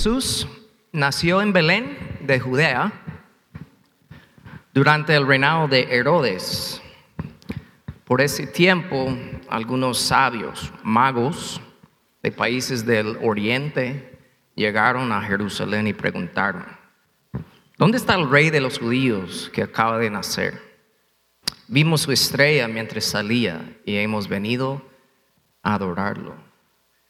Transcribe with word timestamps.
Jesús 0.00 0.48
nació 0.92 1.42
en 1.42 1.52
Belén 1.52 2.16
de 2.22 2.40
Judea 2.40 2.90
durante 4.72 5.14
el 5.14 5.26
reinado 5.26 5.68
de 5.68 5.94
Herodes. 5.94 6.80
Por 8.06 8.22
ese 8.22 8.46
tiempo, 8.46 9.14
algunos 9.50 9.98
sabios, 9.98 10.72
magos 10.82 11.60
de 12.22 12.32
países 12.32 12.86
del 12.86 13.18
oriente, 13.20 14.18
llegaron 14.54 15.12
a 15.12 15.20
Jerusalén 15.20 15.86
y 15.86 15.92
preguntaron, 15.92 16.64
¿dónde 17.76 17.98
está 17.98 18.14
el 18.14 18.30
rey 18.30 18.48
de 18.48 18.62
los 18.62 18.78
judíos 18.78 19.50
que 19.52 19.62
acaba 19.62 19.98
de 19.98 20.08
nacer? 20.08 20.62
Vimos 21.68 22.00
su 22.00 22.12
estrella 22.12 22.68
mientras 22.68 23.04
salía 23.04 23.76
y 23.84 23.96
hemos 23.96 24.28
venido 24.28 24.80
a 25.62 25.74
adorarlo. 25.74 26.36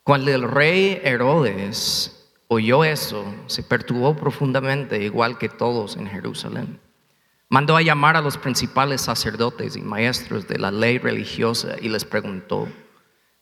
Cuando 0.03 0.35
el 0.35 0.43
rey 0.43 1.01
Herodes 1.05 2.17
oyó 2.53 2.83
eso, 2.83 3.25
se 3.47 3.63
perturbó 3.63 4.17
profundamente, 4.17 5.01
igual 5.05 5.39
que 5.39 5.49
todos 5.49 5.97
en 5.97 6.09
Jerusalén. 6.09 6.81
Mandó 7.49 7.77
a 7.77 7.83
llamar 7.83 8.17
a 8.17 8.21
los 8.21 8.37
principales 8.37 9.03
sacerdotes 9.03 9.77
y 9.77 9.83
maestros 9.83 10.49
de 10.49 10.59
la 10.59 10.73
ley 10.73 10.99
religiosa 10.99 11.77
y 11.81 11.89
les 11.89 12.05
preguntó, 12.05 12.69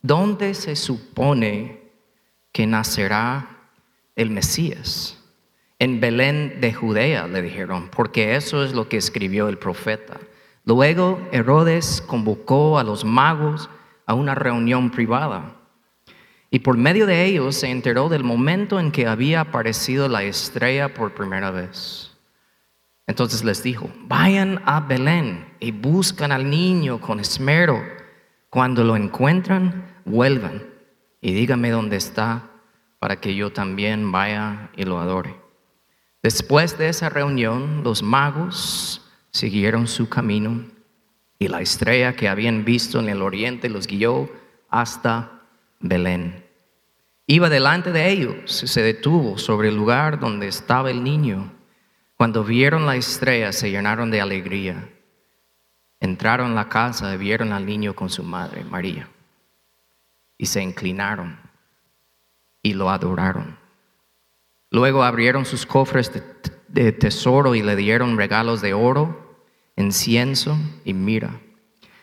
¿dónde 0.03 0.53
se 0.53 0.77
supone 0.77 1.91
que 2.53 2.67
nacerá 2.67 3.71
el 4.15 4.29
Mesías? 4.29 5.19
En 5.79 6.01
Belén 6.01 6.61
de 6.61 6.75
Judea, 6.75 7.29
le 7.29 7.41
dijeron, 7.41 7.89
porque 7.89 8.37
eso 8.37 8.63
es 8.63 8.75
lo 8.75 8.91
que 8.91 8.99
escribió 8.99 9.49
el 9.49 9.57
profeta. 9.57 10.21
Luego 10.67 11.19
Herodes 11.33 12.03
convocó 12.07 12.79
a 12.79 12.85
los 12.85 13.07
magos 13.07 13.71
a 14.05 14.13
una 14.13 14.35
reunión 14.35 14.91
privada 14.91 15.58
y 16.51 16.61
por 16.61 16.77
medio 16.77 17.07
de 17.07 17.25
ellos 17.27 17.57
se 17.57 17.71
enteró 17.71 18.09
del 18.09 18.25
momento 18.25 18.81
en 18.81 18.91
que 18.91 19.07
había 19.07 19.41
aparecido 19.41 20.09
la 20.09 20.23
estrella 20.23 20.95
por 20.95 21.15
primera 21.15 21.51
vez. 21.51 22.13
Entonces 23.07 23.45
les 23.45 23.63
dijo, 23.63 23.91
vayan 24.05 24.63
a 24.65 24.81
Belén 24.81 25.47
y 25.61 25.73
buscan 25.73 26.33
al 26.33 26.49
niño 26.49 27.01
con 27.01 27.21
esmero. 27.21 27.83
Cuando 28.51 28.85
lo 28.85 28.97
encuentran, 28.97 30.03
vuelvan 30.05 30.63
y 31.21 31.33
díganme 31.33 31.71
dónde 31.71 31.97
está 31.97 32.51
para 32.99 33.21
que 33.21 33.35
yo 33.35 33.53
también 33.53 34.11
vaya 34.11 34.71
y 34.77 34.85
lo 34.85 34.99
adore. 34.99 35.37
Después 36.23 36.79
de 36.79 36.89
esa 36.89 37.09
reunión, 37.09 37.83
los 37.85 38.03
magos 38.03 39.07
siguieron 39.31 39.87
su 39.87 40.09
camino 40.09 40.65
y 41.39 41.49
la 41.49 41.61
estrella 41.61 42.15
que 42.15 42.29
habían 42.29 42.65
visto 42.65 42.99
en 42.99 43.09
el 43.09 43.23
oriente 43.23 43.69
los 43.69 43.87
guió 43.87 44.29
hasta 44.69 45.38
Belén. 45.81 46.45
Iba 47.27 47.49
delante 47.49 47.93
de 47.93 48.11
ellos 48.11 48.63
y 48.63 48.67
se 48.67 48.83
detuvo 48.83 49.39
sobre 49.39 49.69
el 49.69 49.77
lugar 49.77 50.19
donde 50.19 50.49
estaba 50.49 50.91
el 50.91 51.05
niño. 51.05 51.53
Cuando 52.17 52.43
vieron 52.43 52.87
la 52.87 52.97
estrella 52.97 53.53
se 53.53 53.71
llenaron 53.71 54.11
de 54.11 54.21
alegría. 54.21 54.89
Entraron 56.01 56.55
la 56.55 56.69
casa 56.69 57.15
y 57.15 57.19
vieron 57.19 57.53
al 57.53 57.67
niño 57.67 57.95
con 57.95 58.09
su 58.09 58.23
madre, 58.23 58.65
María. 58.65 59.09
Y 60.37 60.47
se 60.47 60.63
inclinaron 60.63 61.39
y 62.63 62.75
lo 62.75 62.91
adoraron. 62.91 63.59
Luego 64.71 65.03
abrieron 65.03 65.45
sus 65.45 65.67
cofres 65.67 66.13
de, 66.13 66.23
de 66.69 66.93
tesoro 66.93 67.55
y 67.55 67.63
le 67.63 67.77
dieron 67.77 68.17
regalos 68.17 68.61
de 68.61 68.75
oro 68.75 69.29
incienso 69.79 70.59
y 70.85 70.93
mira. 70.93 71.41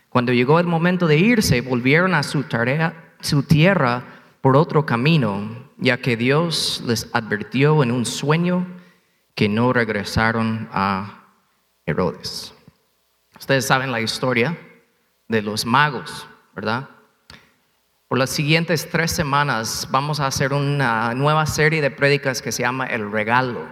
Cuando 0.09 0.31
llegó 0.31 0.59
el 0.59 0.67
momento 0.67 1.07
de 1.07 1.17
irse, 1.17 1.61
volvieron 1.61 2.13
a 2.13 2.23
su, 2.23 2.43
tarea, 2.43 3.04
su 3.25 3.43
tierra 3.43 4.03
por 4.41 4.55
otro 4.55 4.85
camino, 4.85 5.49
ya 5.77 5.97
que 5.97 6.15
Dios 6.15 6.83
les 6.85 7.09
advirtió 7.13 7.83
en 7.83 7.91
un 7.91 8.05
sueño 8.05 8.65
que 9.33 9.49
no 9.49 9.73
regresaron 9.73 10.69
a 10.71 11.25
Herodes. 11.85 12.53
Ustedes 13.37 13.67
saben 13.67 13.91
la 13.91 14.01
historia 14.01 14.57
de 15.27 15.41
los 15.41 15.65
magos, 15.65 16.27
¿verdad? 16.55 16.89
Por 18.07 18.17
las 18.17 18.29
siguientes 18.29 18.89
tres 18.89 19.11
semanas 19.11 19.87
vamos 19.91 20.19
a 20.19 20.27
hacer 20.27 20.53
una 20.53 21.13
nueva 21.15 21.45
serie 21.45 21.81
de 21.81 21.91
prédicas 21.91 22.41
que 22.41 22.51
se 22.51 22.63
llama 22.63 22.85
El 22.85 23.11
Regalo 23.11 23.67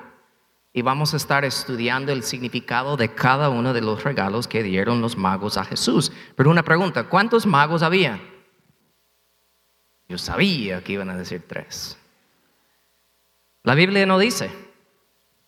y 0.73 0.81
vamos 0.81 1.13
a 1.13 1.17
estar 1.17 1.45
estudiando 1.45 2.11
el 2.11 2.23
significado 2.23 2.97
de 2.97 3.13
cada 3.13 3.49
uno 3.49 3.73
de 3.73 3.81
los 3.81 4.03
regalos 4.03 4.47
que 4.47 4.63
dieron 4.63 5.01
los 5.01 5.15
magos 5.15 5.57
a 5.57 5.63
Jesús. 5.63 6.11
Pero 6.35 6.49
una 6.49 6.63
pregunta, 6.63 7.03
¿cuántos 7.03 7.45
magos 7.45 7.83
había? 7.83 8.19
Yo 10.13 10.19
sabía 10.19 10.83
que 10.83 10.93
iban 10.93 11.09
a 11.09 11.17
decir 11.17 11.41
tres. 11.47 11.97
La 13.63 13.73
Biblia 13.73 14.05
no 14.05 14.19
dice. 14.19 14.51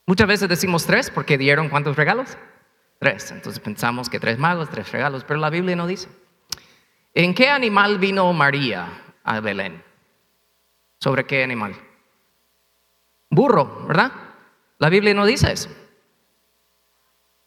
Muchas 0.07 0.27
veces 0.27 0.49
decimos 0.49 0.87
tres 0.87 1.11
porque 1.11 1.37
dieron 1.37 1.69
cuántos 1.69 1.95
regalos? 1.95 2.35
Tres. 2.97 3.29
Entonces 3.29 3.59
pensamos 3.59 4.09
que 4.09 4.19
tres 4.19 4.39
magos, 4.39 4.71
tres 4.71 4.91
regalos, 4.91 5.23
pero 5.23 5.39
la 5.39 5.51
Biblia 5.51 5.75
no 5.75 5.85
dice. 5.85 6.09
¿En 7.13 7.35
qué 7.35 7.47
animal 7.49 7.99
vino 7.99 8.33
María 8.33 8.87
a 9.23 9.39
Belén? 9.39 9.83
¿Sobre 10.99 11.27
qué 11.27 11.43
animal? 11.43 11.75
Burro, 13.29 13.85
¿verdad? 13.85 14.13
La 14.79 14.89
Biblia 14.89 15.13
no 15.13 15.27
dice 15.27 15.51
eso. 15.51 15.69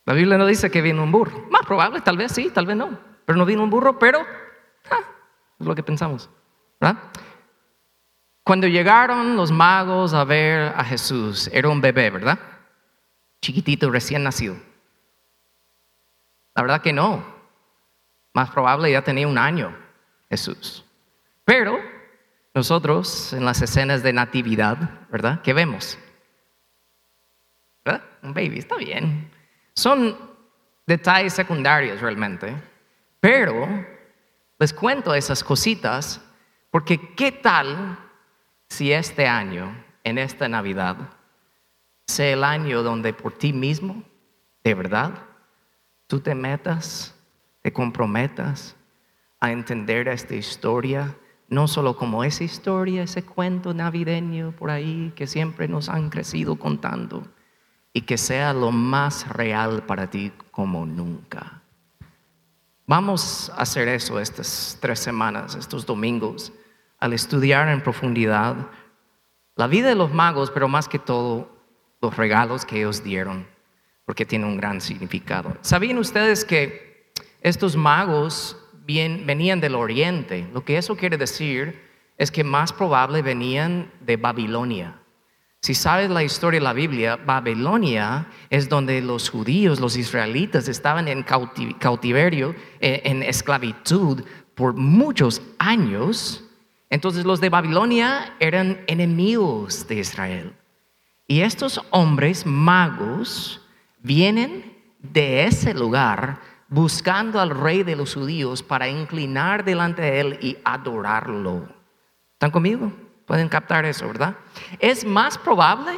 La 0.05 0.13
Biblia 0.15 0.39
no 0.39 0.47
dice 0.47 0.71
que 0.71 0.83
vino 0.83 1.03
un 1.03 1.11
burro. 1.11 1.49
Más 1.51 1.67
probable, 1.67 2.01
tal 2.01 2.17
vez 2.17 2.31
sí, 2.31 2.49
tal 2.55 2.67
vez 2.67 2.77
no. 2.77 2.97
Pero 3.27 3.37
no 3.37 3.45
vino 3.45 3.65
un 3.65 3.71
burro, 3.71 3.99
pero 3.99 4.21
ah, 4.89 5.01
es 5.59 5.67
lo 5.67 5.75
que 5.75 5.83
pensamos. 5.83 6.31
Cuando 8.45 8.67
llegaron 8.67 9.37
los 9.37 9.51
magos 9.51 10.15
a 10.15 10.25
ver 10.25 10.73
a 10.75 10.85
Jesús, 10.85 11.51
era 11.53 11.69
un 11.69 11.81
bebé, 11.81 12.11
¿verdad? 12.11 12.39
Chiquitito, 13.43 13.91
recién 13.91 14.23
nacido. 14.25 14.57
La 16.55 16.63
verdad 16.63 16.81
que 16.81 16.93
no. 16.93 17.25
Más 18.33 18.51
probable 18.51 18.91
ya 18.91 19.03
tenía 19.03 19.29
un 19.29 19.39
año 19.39 19.77
Jesús. 20.31 20.85
Pero 21.45 21.79
nosotros 22.55 23.33
en 23.33 23.45
las 23.45 23.61
escenas 23.63 24.03
de 24.03 24.13
natividad, 24.13 24.77
¿verdad? 25.11 25.41
¿Qué 25.43 25.53
vemos? 25.53 25.99
Un 28.23 28.35
baby, 28.35 28.59
está 28.59 28.77
bien. 28.77 29.31
Son 29.75 30.17
detalles 30.87 31.33
secundarios 31.33 32.01
realmente, 32.01 32.55
pero 33.21 33.69
les 34.59 34.73
cuento 34.73 35.15
esas 35.15 35.45
cositas 35.45 36.21
porque 36.71 37.15
¿qué 37.15 37.33
tal 37.33 37.99
si 38.69 38.93
este 38.93 39.27
año, 39.27 39.85
en 40.05 40.19
esta 40.19 40.49
Navidad, 40.49 40.97
sea 42.07 42.33
el 42.33 42.45
año 42.45 42.83
donde 42.83 43.13
por 43.13 43.33
ti 43.33 43.53
mismo, 43.53 44.03
de 44.65 44.75
verdad, 44.75 45.13
tú 46.07 46.21
te 46.21 46.35
metas, 46.35 47.15
te 47.63 47.73
comprometas 47.73 48.77
a 49.41 49.53
entender 49.53 50.09
esta 50.09 50.35
historia, 50.35 51.17
no 51.49 51.69
solo 51.69 51.97
como 51.97 52.25
esa 52.25 52.45
historia, 52.45 53.03
ese 53.03 53.25
cuento 53.25 53.73
navideño 53.73 54.53
por 54.53 54.71
ahí 54.71 55.13
que 55.17 55.27
siempre 55.27 55.69
nos 55.69 55.89
han 55.89 56.11
crecido 56.11 56.57
contando, 56.57 57.27
y 57.93 58.03
que 58.03 58.19
sea 58.19 58.53
lo 58.53 58.71
más 58.71 59.29
real 59.29 59.85
para 59.85 60.09
ti 60.09 60.33
como 60.51 60.87
nunca. 60.87 61.58
Vamos 62.89 63.53
a 63.55 63.61
hacer 63.61 63.87
eso 63.87 64.19
estas 64.19 64.79
tres 64.81 64.99
semanas, 64.99 65.55
estos 65.55 65.85
domingos, 65.85 66.55
al 66.99 67.13
estudiar 67.13 67.69
en 67.69 67.83
profundidad 67.83 68.57
la 69.57 69.67
vida 69.67 69.91
de 69.91 69.95
los 69.95 70.11
magos, 70.11 70.51
pero 70.51 70.69
más 70.69 70.89
que 70.89 70.99
todo 70.99 71.51
los 72.01 72.17
regalos 72.17 72.65
que 72.65 72.79
ellos 72.79 73.05
dieron, 73.05 73.47
porque 74.07 74.25
tiene 74.25 74.47
un 74.47 74.57
gran 74.57 74.81
significado. 74.81 75.55
¿Sabían 75.61 75.99
ustedes 75.99 76.47
que 76.47 77.13
estos 77.43 77.77
magos 77.77 78.57
venían 78.87 79.61
del 79.61 79.75
oriente? 79.75 80.49
Lo 80.55 80.65
que 80.65 80.79
eso 80.79 80.97
quiere 80.97 81.19
decir 81.19 81.79
es 82.17 82.31
que 82.31 82.43
más 82.43 82.73
probable 82.73 83.21
venían 83.21 83.93
de 84.01 84.17
Babilonia. 84.17 84.99
Si 85.61 85.75
sabes 85.75 86.09
la 86.09 86.23
historia 86.23 86.61
de 86.61 86.65
la 86.65 86.73
Biblia, 86.73 87.17
Babilonia 87.17 88.29
es 88.49 88.69
donde 88.69 89.03
los 89.03 89.29
judíos, 89.29 89.81
los 89.81 89.97
israelitas, 89.97 90.69
estaban 90.69 91.09
en 91.09 91.25
cautiverio, 91.25 92.55
eh, 92.81 93.03
en 93.05 93.23
esclavitud 93.25 94.23
por 94.55 94.75
muchos 94.75 95.43
años. 95.59 96.45
Entonces 96.91 97.25
los 97.25 97.41
de 97.41 97.49
Babilonia 97.49 98.37
eran 98.39 98.81
enemigos 98.87 99.87
de 99.89 99.97
Israel. 99.97 100.53
Y 101.27 101.41
estos 101.41 101.81
hombres 101.91 102.47
magos 102.47 103.61
vienen 104.01 104.77
de 105.01 105.45
ese 105.45 105.75
lugar 105.75 106.41
buscando 106.69 107.41
al 107.41 107.51
rey 107.51 107.83
de 107.83 107.97
los 107.97 108.15
judíos 108.15 108.63
para 108.63 108.89
inclinar 108.89 109.65
delante 109.65 110.03
de 110.03 110.21
él 110.21 110.39
y 110.41 110.57
adorarlo. 110.65 111.69
¿Están 112.35 112.51
conmigo? 112.51 112.93
Pueden 113.29 113.51
captar 113.51 113.85
eso, 113.85 114.09
¿verdad? 114.09 114.35
Es 114.79 115.05
más 115.05 115.37
probable 115.37 115.93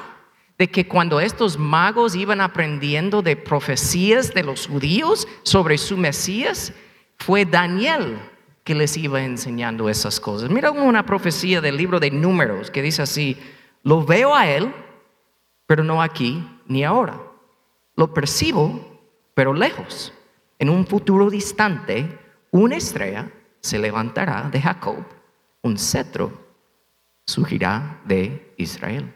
de 0.59 0.69
que 0.69 0.89
cuando 0.89 1.21
estos 1.21 1.57
magos 1.57 2.17
iban 2.17 2.41
aprendiendo 2.41 3.23
de 3.23 3.37
profecías 3.37 4.35
de 4.35 4.43
los 4.43 4.67
judíos 4.67 5.29
sobre 5.45 5.79
su 5.79 5.97
Mesías, 5.97 6.73
fue 7.19 7.45
Daniel 7.45 8.19
que 8.65 8.75
les 8.75 8.97
iba 8.97 9.23
enseñando 9.23 9.89
esas 9.89 10.19
cosas. 10.19 10.51
Mira 10.51 10.73
una 10.73 11.07
profecía 11.07 11.61
del 11.61 11.77
libro 11.77 12.01
de 12.01 12.11
números 12.11 12.69
que 12.69 12.83
dice 12.83 13.03
así, 13.03 13.39
Lo 13.85 14.05
veo 14.05 14.35
a 14.35 14.49
Él, 14.49 14.75
pero 15.67 15.85
no 15.85 16.03
aquí 16.03 16.45
ni 16.67 16.83
ahora. 16.83 17.17
Lo 17.95 18.13
percibo, 18.13 19.01
pero 19.35 19.55
lejos. 19.55 20.13
En 20.59 20.69
un 20.69 20.85
futuro 20.85 21.31
distante, 21.31 22.19
una 22.51 22.77
estrella 22.77 23.31
se 23.61 23.79
levantará 23.79 24.51
de 24.51 24.61
Jacob, 24.61 24.97
un 25.63 25.79
cetro 25.79 26.50
surgirá 27.31 28.01
de 28.05 28.53
Israel. 28.57 29.13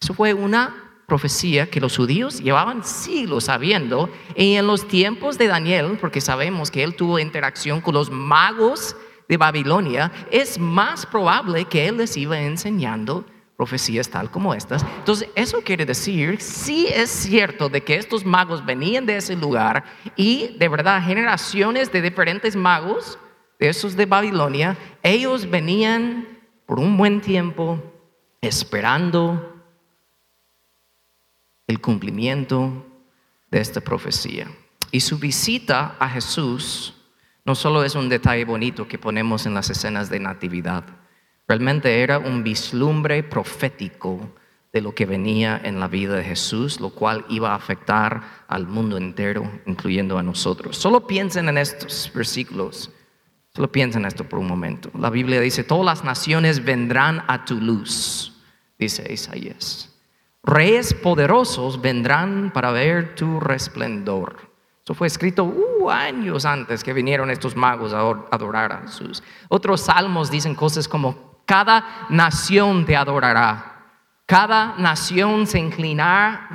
Eso 0.00 0.14
fue 0.14 0.32
una 0.32 0.90
profecía 1.06 1.68
que 1.68 1.80
los 1.80 1.96
judíos 1.96 2.40
llevaban 2.40 2.84
siglos 2.84 3.44
sabiendo 3.44 4.08
y 4.36 4.54
en 4.54 4.66
los 4.66 4.86
tiempos 4.86 5.36
de 5.36 5.48
Daniel, 5.48 5.98
porque 6.00 6.20
sabemos 6.20 6.70
que 6.70 6.84
él 6.84 6.94
tuvo 6.94 7.18
interacción 7.18 7.80
con 7.80 7.94
los 7.94 8.10
magos 8.10 8.96
de 9.28 9.36
Babilonia, 9.36 10.10
es 10.30 10.58
más 10.58 11.06
probable 11.06 11.64
que 11.64 11.88
él 11.88 11.96
les 11.96 12.16
iba 12.16 12.40
enseñando 12.40 13.24
profecías 13.56 14.08
tal 14.08 14.30
como 14.30 14.54
estas. 14.54 14.84
Entonces, 14.98 15.28
eso 15.34 15.60
quiere 15.62 15.84
decir, 15.84 16.40
sí 16.40 16.86
es 16.86 17.10
cierto 17.10 17.68
de 17.68 17.82
que 17.82 17.96
estos 17.96 18.24
magos 18.24 18.64
venían 18.64 19.04
de 19.04 19.16
ese 19.16 19.36
lugar 19.36 19.84
y 20.16 20.56
de 20.58 20.68
verdad 20.68 21.04
generaciones 21.04 21.92
de 21.92 22.02
diferentes 22.02 22.56
magos, 22.56 23.18
de 23.58 23.68
esos 23.68 23.96
de 23.96 24.06
Babilonia, 24.06 24.78
ellos 25.02 25.50
venían 25.50 26.29
por 26.70 26.78
un 26.78 26.96
buen 26.96 27.20
tiempo 27.20 27.82
esperando 28.40 29.60
el 31.66 31.80
cumplimiento 31.80 32.86
de 33.50 33.60
esta 33.60 33.80
profecía. 33.80 34.46
Y 34.92 35.00
su 35.00 35.18
visita 35.18 35.96
a 35.98 36.08
Jesús 36.08 36.94
no 37.44 37.56
solo 37.56 37.82
es 37.82 37.96
un 37.96 38.08
detalle 38.08 38.44
bonito 38.44 38.86
que 38.86 39.00
ponemos 39.00 39.46
en 39.46 39.54
las 39.54 39.68
escenas 39.68 40.10
de 40.10 40.20
natividad, 40.20 40.84
realmente 41.48 42.02
era 42.02 42.20
un 42.20 42.44
vislumbre 42.44 43.24
profético 43.24 44.32
de 44.72 44.80
lo 44.80 44.94
que 44.94 45.06
venía 45.06 45.60
en 45.64 45.80
la 45.80 45.88
vida 45.88 46.14
de 46.14 46.22
Jesús, 46.22 46.78
lo 46.78 46.90
cual 46.90 47.26
iba 47.28 47.50
a 47.50 47.56
afectar 47.56 48.44
al 48.46 48.68
mundo 48.68 48.96
entero, 48.96 49.42
incluyendo 49.66 50.18
a 50.18 50.22
nosotros. 50.22 50.76
Solo 50.76 51.08
piensen 51.08 51.48
en 51.48 51.58
estos 51.58 52.12
versículos, 52.14 52.92
solo 53.54 53.70
piensen 53.70 54.02
en 54.02 54.08
esto 54.08 54.24
por 54.24 54.38
un 54.38 54.46
momento. 54.46 54.90
La 54.98 55.10
Biblia 55.10 55.40
dice, 55.40 55.64
todas 55.64 55.84
las 55.84 56.04
naciones 56.04 56.64
vendrán 56.64 57.24
a 57.28 57.44
tu 57.44 57.60
luz, 57.60 58.32
dice 58.78 59.12
Isaías. 59.12 59.90
Reyes 60.42 60.94
poderosos 60.94 61.80
vendrán 61.80 62.50
para 62.52 62.70
ver 62.70 63.14
tu 63.14 63.40
resplendor. 63.40 64.50
Eso 64.82 64.94
fue 64.94 65.06
escrito 65.06 65.44
uh, 65.44 65.90
años 65.90 66.46
antes 66.46 66.82
que 66.82 66.92
vinieron 66.92 67.30
estos 67.30 67.54
magos 67.54 67.92
a 67.92 68.00
adorar 68.34 68.72
a 68.72 68.80
Jesús. 68.82 69.22
Otros 69.48 69.82
salmos 69.82 70.30
dicen 70.30 70.54
cosas 70.54 70.88
como, 70.88 71.42
cada 71.44 72.06
nación 72.08 72.86
te 72.86 72.96
adorará. 72.96 73.66
Cada 74.24 74.76
nación 74.78 75.46
se 75.46 75.58
inclinará 75.58 76.48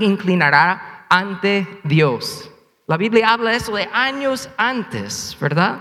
ante 1.10 1.82
Dios. 1.84 2.50
La 2.88 2.98
Biblia 2.98 3.34
habla 3.34 3.54
eso 3.54 3.76
de 3.76 3.90
años 3.92 4.50
antes, 4.58 5.36
¿verdad? 5.40 5.80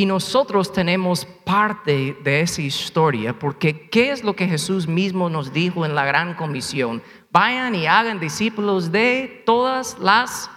Y 0.00 0.06
nosotros 0.06 0.72
tenemos 0.72 1.26
parte 1.44 2.16
de 2.24 2.40
esa 2.40 2.62
historia, 2.62 3.38
porque 3.38 3.90
¿qué 3.90 4.12
es 4.12 4.24
lo 4.24 4.34
que 4.34 4.48
Jesús 4.48 4.88
mismo 4.88 5.28
nos 5.28 5.52
dijo 5.52 5.84
en 5.84 5.94
la 5.94 6.06
gran 6.06 6.32
comisión? 6.32 7.02
Vayan 7.30 7.74
y 7.74 7.86
hagan 7.86 8.18
discípulos 8.18 8.92
de 8.92 9.42
todas 9.44 9.98
las 9.98 10.50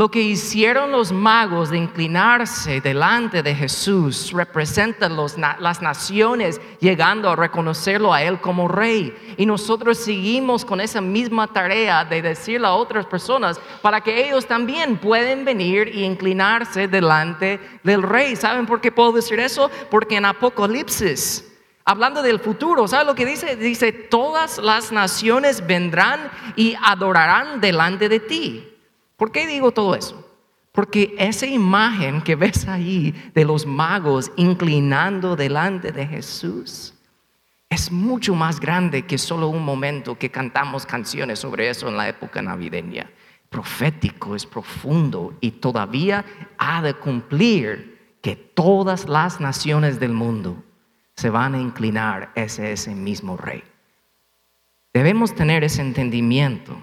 lo 0.00 0.10
que 0.10 0.22
hicieron 0.22 0.92
los 0.92 1.12
magos 1.12 1.68
de 1.68 1.76
inclinarse 1.76 2.80
delante 2.80 3.42
de 3.42 3.54
Jesús 3.54 4.32
representa 4.32 5.10
las 5.10 5.82
naciones 5.82 6.58
llegando 6.80 7.28
a 7.28 7.36
reconocerlo 7.36 8.10
a 8.10 8.22
Él 8.22 8.40
como 8.40 8.66
rey. 8.66 9.14
Y 9.36 9.44
nosotros 9.44 9.98
seguimos 9.98 10.64
con 10.64 10.80
esa 10.80 11.02
misma 11.02 11.48
tarea 11.48 12.02
de 12.06 12.22
decirle 12.22 12.66
a 12.66 12.72
otras 12.72 13.04
personas 13.04 13.60
para 13.82 14.00
que 14.00 14.26
ellos 14.26 14.46
también 14.46 14.96
pueden 14.96 15.44
venir 15.44 15.94
y 15.94 16.02
inclinarse 16.02 16.88
delante 16.88 17.60
del 17.84 18.02
rey. 18.02 18.36
¿Saben 18.36 18.64
por 18.64 18.80
qué 18.80 18.90
puedo 18.90 19.12
decir 19.12 19.38
eso? 19.38 19.70
Porque 19.90 20.16
en 20.16 20.24
Apocalipsis 20.24 21.46
hablando 21.84 22.22
del 22.22 22.40
futuro. 22.40 22.88
¿Sabe 22.88 23.04
lo 23.04 23.14
que 23.14 23.26
dice? 23.26 23.54
Dice, 23.56 23.92
todas 23.92 24.56
las 24.56 24.92
naciones 24.92 25.66
vendrán 25.66 26.30
y 26.56 26.74
adorarán 26.80 27.60
delante 27.60 28.08
de 28.08 28.20
ti. 28.20 28.69
¿Por 29.20 29.32
qué 29.32 29.46
digo 29.46 29.70
todo 29.70 29.94
eso? 29.94 30.26
Porque 30.72 31.14
esa 31.18 31.44
imagen 31.44 32.22
que 32.22 32.36
ves 32.36 32.66
ahí 32.66 33.12
de 33.34 33.44
los 33.44 33.66
magos 33.66 34.32
inclinando 34.36 35.36
delante 35.36 35.92
de 35.92 36.06
Jesús 36.06 36.94
es 37.68 37.92
mucho 37.92 38.34
más 38.34 38.58
grande 38.58 39.04
que 39.04 39.18
solo 39.18 39.48
un 39.48 39.62
momento 39.62 40.16
que 40.18 40.30
cantamos 40.30 40.86
canciones 40.86 41.38
sobre 41.38 41.68
eso 41.68 41.86
en 41.86 41.98
la 41.98 42.08
época 42.08 42.40
navideña. 42.40 43.10
Profético, 43.50 44.34
es 44.34 44.46
profundo 44.46 45.36
y 45.42 45.50
todavía 45.50 46.24
ha 46.56 46.80
de 46.80 46.94
cumplir 46.94 48.16
que 48.22 48.36
todas 48.36 49.06
las 49.06 49.38
naciones 49.38 50.00
del 50.00 50.14
mundo 50.14 50.64
se 51.14 51.28
van 51.28 51.54
a 51.54 51.60
inclinar 51.60 52.32
ese, 52.36 52.72
ese 52.72 52.94
mismo 52.94 53.36
rey. 53.36 53.62
Debemos 54.94 55.34
tener 55.34 55.62
ese 55.62 55.82
entendimiento 55.82 56.74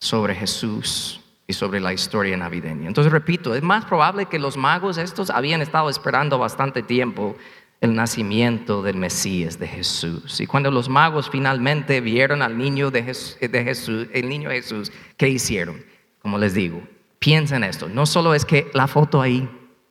sobre 0.00 0.34
Jesús 0.34 1.20
y 1.46 1.52
sobre 1.52 1.80
la 1.80 1.92
historia 1.92 2.36
navideña. 2.36 2.88
Entonces, 2.88 3.12
repito, 3.12 3.54
es 3.54 3.62
más 3.62 3.84
probable 3.84 4.26
que 4.26 4.38
los 4.38 4.56
magos 4.56 4.98
estos 4.98 5.30
habían 5.30 5.62
estado 5.62 5.88
esperando 5.88 6.38
bastante 6.38 6.82
tiempo 6.82 7.36
el 7.80 7.94
nacimiento 7.94 8.82
del 8.82 8.96
Mesías 8.96 9.58
de 9.58 9.68
Jesús. 9.68 10.40
Y 10.40 10.46
cuando 10.46 10.70
los 10.70 10.88
magos 10.88 11.30
finalmente 11.30 12.00
vieron 12.00 12.42
al 12.42 12.58
niño 12.58 12.90
de 12.90 13.02
Jesús, 13.02 14.08
el 14.12 14.28
niño 14.28 14.50
Jesús, 14.50 14.92
¿qué 15.16 15.28
hicieron? 15.28 15.84
Como 16.20 16.38
les 16.38 16.54
digo, 16.54 16.82
piensen 17.18 17.64
esto, 17.64 17.88
no 17.88 18.04
solo 18.04 18.34
es 18.34 18.44
que 18.44 18.70
la 18.74 18.88
foto 18.88 19.22
ahí 19.22 19.48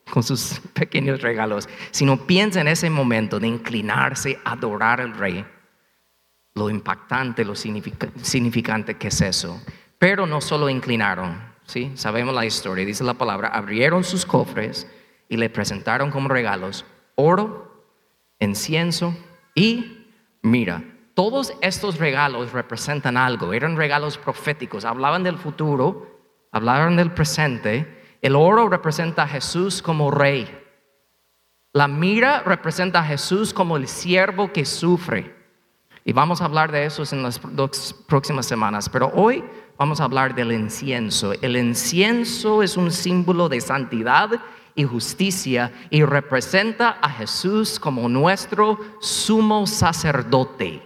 con 0.09 0.23
sus 0.23 0.59
pequeños 0.73 1.21
regalos, 1.21 1.67
sino 1.91 2.27
piensa 2.27 2.61
en 2.61 2.67
ese 2.67 2.89
momento 2.89 3.39
de 3.39 3.47
inclinarse 3.47 4.39
a 4.43 4.53
adorar 4.53 5.01
al 5.01 5.17
rey, 5.17 5.45
lo 6.55 6.69
impactante, 6.69 7.45
lo 7.45 7.55
significante 7.55 8.95
que 8.95 9.07
es 9.07 9.21
eso. 9.21 9.61
Pero 9.99 10.25
no 10.25 10.41
solo 10.41 10.69
inclinaron, 10.69 11.41
¿sí? 11.65 11.91
Sabemos 11.95 12.33
la 12.33 12.45
historia, 12.45 12.85
dice 12.85 13.03
la 13.03 13.15
palabra, 13.15 13.49
abrieron 13.49 14.03
sus 14.03 14.25
cofres 14.25 14.87
y 15.29 15.37
le 15.37 15.49
presentaron 15.49 16.11
como 16.11 16.29
regalos 16.29 16.85
oro, 17.15 17.85
incienso 18.39 19.15
y 19.55 20.05
mira, 20.41 20.83
todos 21.15 21.53
estos 21.61 21.97
regalos 21.97 22.51
representan 22.51 23.17
algo, 23.17 23.53
eran 23.53 23.75
regalos 23.75 24.19
proféticos, 24.19 24.85
hablaban 24.85 25.23
del 25.23 25.37
futuro, 25.37 26.21
hablaban 26.51 26.95
del 26.95 27.11
presente. 27.11 28.17
El 28.21 28.35
oro 28.35 28.69
representa 28.69 29.23
a 29.23 29.27
Jesús 29.27 29.81
como 29.81 30.11
rey. 30.11 30.47
La 31.73 31.87
mira 31.87 32.43
representa 32.43 32.99
a 32.99 33.03
Jesús 33.03 33.53
como 33.53 33.77
el 33.77 33.87
siervo 33.87 34.53
que 34.53 34.63
sufre. 34.63 35.36
Y 36.07 36.13
vamos 36.13 36.39
a 36.39 36.45
hablar 36.45 36.71
de 36.71 36.85
eso 36.85 37.03
en 37.13 37.21
las 37.21 37.41
dos 37.51 37.93
próximas 38.07 38.45
semanas. 38.45 38.87
Pero 38.87 39.11
hoy 39.13 39.43
vamos 39.77 39.99
a 39.99 40.05
hablar 40.05 40.33
del 40.33 40.53
incienso. 40.53 41.33
El 41.41 41.57
incienso 41.57 42.63
es 42.63 42.77
un 42.77 42.91
símbolo 42.91 43.49
de 43.49 43.59
santidad 43.59 44.29
y 44.73 44.85
justicia 44.85 45.73
y 45.89 46.05
representa 46.05 46.91
a 47.01 47.09
Jesús 47.09 47.77
como 47.77 48.07
nuestro 48.07 48.79
sumo 49.01 49.67
sacerdote. 49.67 50.81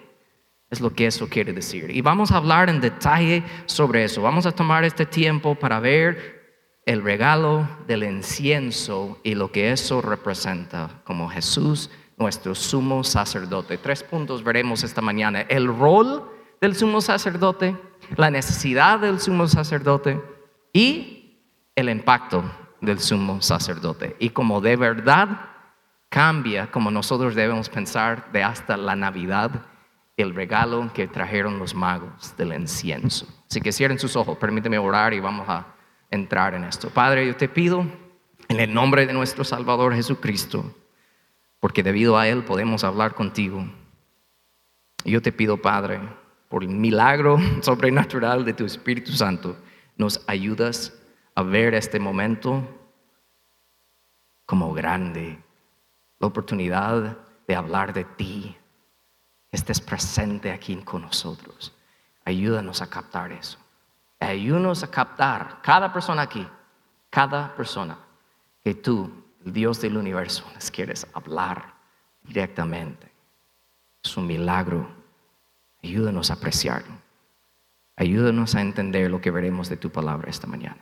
Es 0.72 0.82
lo 0.82 0.92
que 0.92 1.06
eso 1.06 1.30
quiere 1.30 1.54
decir. 1.54 1.96
Y 1.96 2.02
vamos 2.02 2.32
a 2.32 2.38
hablar 2.38 2.72
en 2.72 2.82
detalle 2.82 3.44
sobre 3.68 4.06
eso. 4.06 4.24
Vamos 4.24 4.48
a 4.48 4.54
tomar 4.54 4.84
este 4.86 5.06
tiempo 5.06 5.54
para 5.54 5.80
ver 5.80 6.42
el 6.88 7.04
regalo 7.04 7.70
del 7.86 8.06
incienso 8.06 9.20
y 9.22 9.36
lo 9.36 9.52
que 9.52 9.72
eso 9.72 10.02
representa 10.02 11.04
como 11.04 11.30
Jesús, 11.30 11.92
nuestro 12.22 12.54
sumo 12.54 13.04
sacerdote. 13.04 13.80
Tres 13.80 14.04
puntos 14.04 14.44
veremos 14.44 14.84
esta 14.84 15.02
mañana. 15.02 15.42
El 15.42 15.68
rol 15.68 16.30
del 16.62 16.76
sumo 16.76 17.02
sacerdote, 17.02 17.76
la 18.16 18.30
necesidad 18.30 19.00
del 19.00 19.20
sumo 19.20 19.48
sacerdote 19.48 20.22
y 20.72 21.40
el 21.76 21.90
impacto 21.90 22.44
del 22.80 23.00
sumo 23.00 23.42
sacerdote. 23.42 24.16
Y 24.20 24.30
como 24.30 24.62
de 24.62 24.76
verdad 24.76 25.50
cambia 26.10 26.70
como 26.70 26.92
nosotros 26.92 27.34
debemos 27.34 27.70
pensar 27.70 28.32
de 28.32 28.44
hasta 28.44 28.78
la 28.78 28.96
Navidad, 28.96 29.66
el 30.18 30.36
regalo 30.36 30.92
que 30.94 31.08
trajeron 31.08 31.58
los 31.58 31.74
magos 31.74 32.36
del 32.38 32.54
incienso. 32.54 33.26
Así 33.50 33.62
que 33.62 33.72
cierren 33.72 33.98
sus 33.98 34.16
ojos, 34.16 34.38
permíteme 34.38 34.78
orar 34.78 35.14
y 35.14 35.20
vamos 35.20 35.50
a 35.50 35.66
entrar 36.12 36.54
en 36.54 36.66
esto. 36.66 36.90
Padre, 36.90 37.26
yo 37.26 37.36
te 37.36 37.50
pido 37.50 37.86
en 38.48 38.60
el 38.60 38.72
nombre 38.72 39.08
de 39.08 39.14
nuestro 39.14 39.44
Salvador 39.44 39.96
Jesucristo, 39.96 40.76
porque 41.62 41.84
debido 41.84 42.18
a 42.18 42.28
Él 42.28 42.44
podemos 42.44 42.84
hablar 42.84 43.14
contigo. 43.14 43.64
Yo 45.06 45.22
te 45.22 45.32
pido, 45.32 45.62
Padre, 45.62 46.02
por 46.50 46.64
el 46.64 46.70
milagro 46.70 47.38
sobrenatural 47.62 48.44
de 48.44 48.52
tu 48.52 48.66
Espíritu 48.66 49.14
Santo, 49.14 49.56
nos 49.96 50.22
ayudas 50.28 50.94
a 51.36 51.44
ver 51.44 51.74
este 51.74 52.00
momento 52.00 52.68
como 54.46 54.74
grande, 54.74 55.40
la 56.20 56.28
oportunidad 56.28 57.18
de 57.48 57.56
hablar 57.56 57.94
de 57.94 58.04
ti, 58.04 58.58
estés 59.52 59.80
presente 59.80 60.52
aquí 60.52 60.76
con 60.78 61.04
nosotros. 61.04 61.74
Ayúdanos 62.26 62.82
a 62.82 62.90
captar 62.90 63.32
eso. 63.32 63.58
Ayúdanos 64.20 64.84
a 64.84 64.92
captar 64.92 65.62
cada 65.62 65.94
persona 65.94 66.24
aquí, 66.24 66.46
cada 67.10 67.56
persona 67.56 67.98
que 68.64 68.76
tú, 68.76 69.21
el 69.46 69.54
Dios 69.54 69.82
del 69.82 69.98
universo, 69.98 70.46
les 70.56 70.72
quieres 70.72 71.08
hablar 71.14 71.74
directamente. 72.24 73.12
Es 74.04 74.16
un 74.18 74.28
milagro. 74.28 74.88
Ayúdanos 75.84 76.30
a 76.30 76.36
apreciarlo. 76.36 76.94
Ayúdanos 77.96 78.56
a 78.56 78.62
entender 78.62 79.10
lo 79.10 79.22
que 79.22 79.32
veremos 79.32 79.70
de 79.70 79.78
tu 79.78 79.90
palabra 79.90 80.30
esta 80.30 80.48
mañana. 80.48 80.78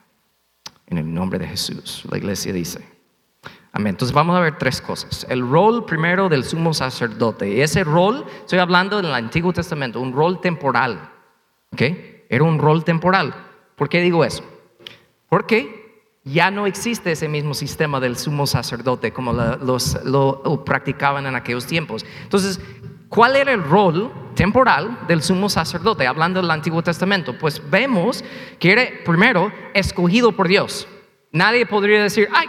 En 0.88 0.98
el 0.98 1.14
nombre 1.14 1.40
de 1.40 1.48
Jesús. 1.48 2.04
La 2.10 2.18
iglesia 2.18 2.54
dice. 2.54 2.86
Amén. 3.72 3.92
Entonces 3.92 4.14
vamos 4.14 4.36
a 4.36 4.42
ver 4.42 4.58
tres 4.58 4.82
cosas. 4.82 5.26
El 5.30 5.48
rol 5.48 5.86
primero 5.86 6.30
del 6.30 6.44
sumo 6.44 6.74
sacerdote. 6.74 7.50
Y 7.50 7.62
ese 7.62 7.84
rol, 7.84 8.26
estoy 8.40 8.60
hablando 8.60 9.02
del 9.02 9.14
Antiguo 9.14 9.54
Testamento, 9.54 10.00
un 10.00 10.14
rol 10.14 10.42
temporal. 10.42 11.12
¿Ok? 11.72 11.82
Era 12.30 12.44
un 12.44 12.58
rol 12.58 12.84
temporal. 12.84 13.34
¿Por 13.76 13.90
qué 13.90 14.02
digo 14.02 14.26
eso? 14.26 14.44
Porque 15.30 15.79
ya 16.24 16.52
no 16.52 16.68
existe 16.68 17.12
ese 17.12 17.28
mismo 17.28 17.54
sistema 17.54 18.00
del 18.00 18.18
sumo 18.18 18.46
sacerdote 18.46 19.14
como 19.14 19.34
los, 19.34 20.04
lo 20.04 20.64
practicaban 20.66 21.26
en 21.26 21.36
aquellos 21.36 21.66
tiempos. 21.66 22.06
Entonces, 22.24 22.60
¿cuál 23.08 23.36
era 23.36 23.52
el 23.54 23.64
rol 23.64 24.12
temporal 24.36 25.00
del 25.08 25.22
sumo 25.22 25.50
sacerdote? 25.50 26.08
Hablando 26.08 26.42
del 26.42 26.52
Antiguo 26.52 26.82
Testamento, 26.84 27.38
pues 27.38 27.62
vemos 27.70 28.24
que 28.60 28.72
era 28.72 28.84
primero 29.06 29.52
escogido 29.74 30.32
por 30.34 30.48
Dios. 30.48 30.88
Nadie 31.32 31.66
podría 31.66 32.04
decir, 32.04 32.28
ay, 32.34 32.48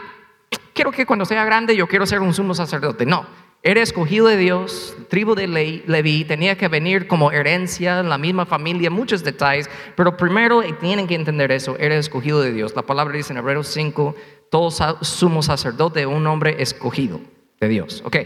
quiero 0.74 0.90
que 0.90 1.06
cuando 1.06 1.24
sea 1.24 1.44
grande 1.44 1.76
yo 1.76 1.86
quiero 1.86 2.06
ser 2.06 2.20
un 2.20 2.34
sumo 2.34 2.54
sacerdote. 2.54 3.06
No, 3.06 3.26
era 3.62 3.82
escogido 3.82 4.26
de 4.26 4.38
Dios, 4.38 4.96
tribu 5.08 5.34
de 5.34 5.46
Leví, 5.46 6.24
tenía 6.24 6.56
que 6.56 6.68
venir 6.68 7.06
como 7.06 7.30
herencia, 7.30 8.02
la 8.02 8.16
misma 8.16 8.46
familia, 8.46 8.90
muchos 8.90 9.22
detalles, 9.22 9.68
pero 9.96 10.16
primero 10.16 10.62
tienen 10.80 11.06
que 11.06 11.14
entender 11.14 11.52
eso, 11.52 11.76
era 11.78 11.94
escogido 11.96 12.40
de 12.40 12.52
Dios. 12.52 12.74
La 12.74 12.82
palabra 12.82 13.14
dice 13.14 13.34
en 13.34 13.38
Hebreos 13.38 13.66
5, 13.68 14.14
todo 14.50 14.70
sumo 15.02 15.42
sacerdote, 15.42 16.06
un 16.06 16.26
hombre 16.26 16.56
escogido 16.62 17.20
de 17.60 17.68
Dios. 17.68 18.02
Ok, 18.06 18.16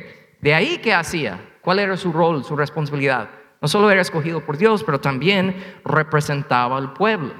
de 0.40 0.54
ahí 0.54 0.78
que 0.78 0.94
hacía, 0.94 1.40
cuál 1.62 1.80
era 1.80 1.96
su 1.96 2.12
rol, 2.12 2.44
su 2.44 2.54
responsabilidad. 2.54 3.28
No 3.60 3.66
solo 3.66 3.90
era 3.90 4.02
escogido 4.02 4.40
por 4.40 4.56
Dios, 4.56 4.84
pero 4.84 5.00
también 5.00 5.56
representaba 5.84 6.76
al 6.76 6.92
pueblo. 6.92 7.34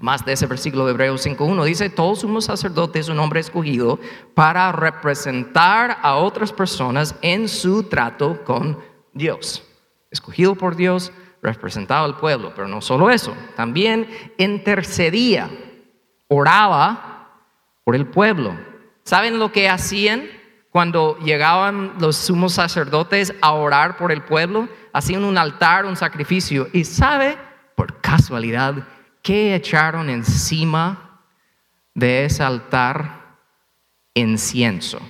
Más 0.00 0.24
de 0.24 0.32
ese 0.32 0.46
versículo 0.46 0.86
de 0.86 0.92
Hebreos 0.92 1.26
5.1 1.26 1.64
dice, 1.64 1.90
todo 1.90 2.16
sumo 2.16 2.40
sacerdote 2.40 2.98
es 2.98 3.08
un 3.10 3.18
hombre 3.18 3.40
escogido 3.40 4.00
para 4.34 4.72
representar 4.72 5.98
a 6.00 6.16
otras 6.16 6.52
personas 6.52 7.14
en 7.20 7.48
su 7.48 7.82
trato 7.84 8.42
con 8.44 8.78
Dios. 9.12 9.62
Escogido 10.10 10.54
por 10.54 10.74
Dios, 10.74 11.12
representaba 11.42 12.06
al 12.06 12.16
pueblo, 12.16 12.52
pero 12.54 12.66
no 12.66 12.80
solo 12.80 13.10
eso, 13.10 13.34
también 13.56 14.08
intercedía, 14.38 15.50
oraba 16.28 17.44
por 17.84 17.94
el 17.94 18.06
pueblo. 18.06 18.54
¿Saben 19.04 19.38
lo 19.38 19.52
que 19.52 19.68
hacían 19.68 20.28
cuando 20.70 21.18
llegaban 21.18 21.94
los 21.98 22.16
sumos 22.16 22.54
sacerdotes 22.54 23.34
a 23.42 23.52
orar 23.52 23.96
por 23.96 24.12
el 24.12 24.22
pueblo? 24.22 24.68
Hacían 24.92 25.24
un 25.24 25.36
altar, 25.36 25.84
un 25.84 25.96
sacrificio. 25.96 26.68
Y 26.72 26.84
sabe, 26.84 27.36
por 27.74 28.00
casualidad, 28.00 28.86
¿qué 29.22 29.54
echaron 29.54 30.10
encima 30.10 31.22
de 31.94 32.24
ese 32.24 32.42
altar? 32.42 33.36
Incienso. 34.14 35.00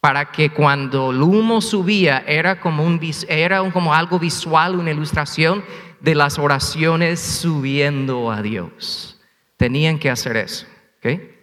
Para 0.00 0.30
que 0.30 0.50
cuando 0.50 1.10
el 1.10 1.22
humo 1.22 1.60
subía 1.60 2.24
era 2.26 2.60
como, 2.60 2.84
un, 2.84 3.00
era 3.28 3.68
como 3.72 3.92
algo 3.92 4.18
visual, 4.18 4.76
una 4.76 4.92
ilustración 4.92 5.64
de 6.00 6.14
las 6.14 6.38
oraciones 6.38 7.20
subiendo 7.20 8.30
a 8.30 8.42
Dios. 8.42 9.20
Tenían 9.56 9.98
que 9.98 10.10
hacer 10.10 10.36
eso. 10.36 10.66
¿okay? 10.98 11.35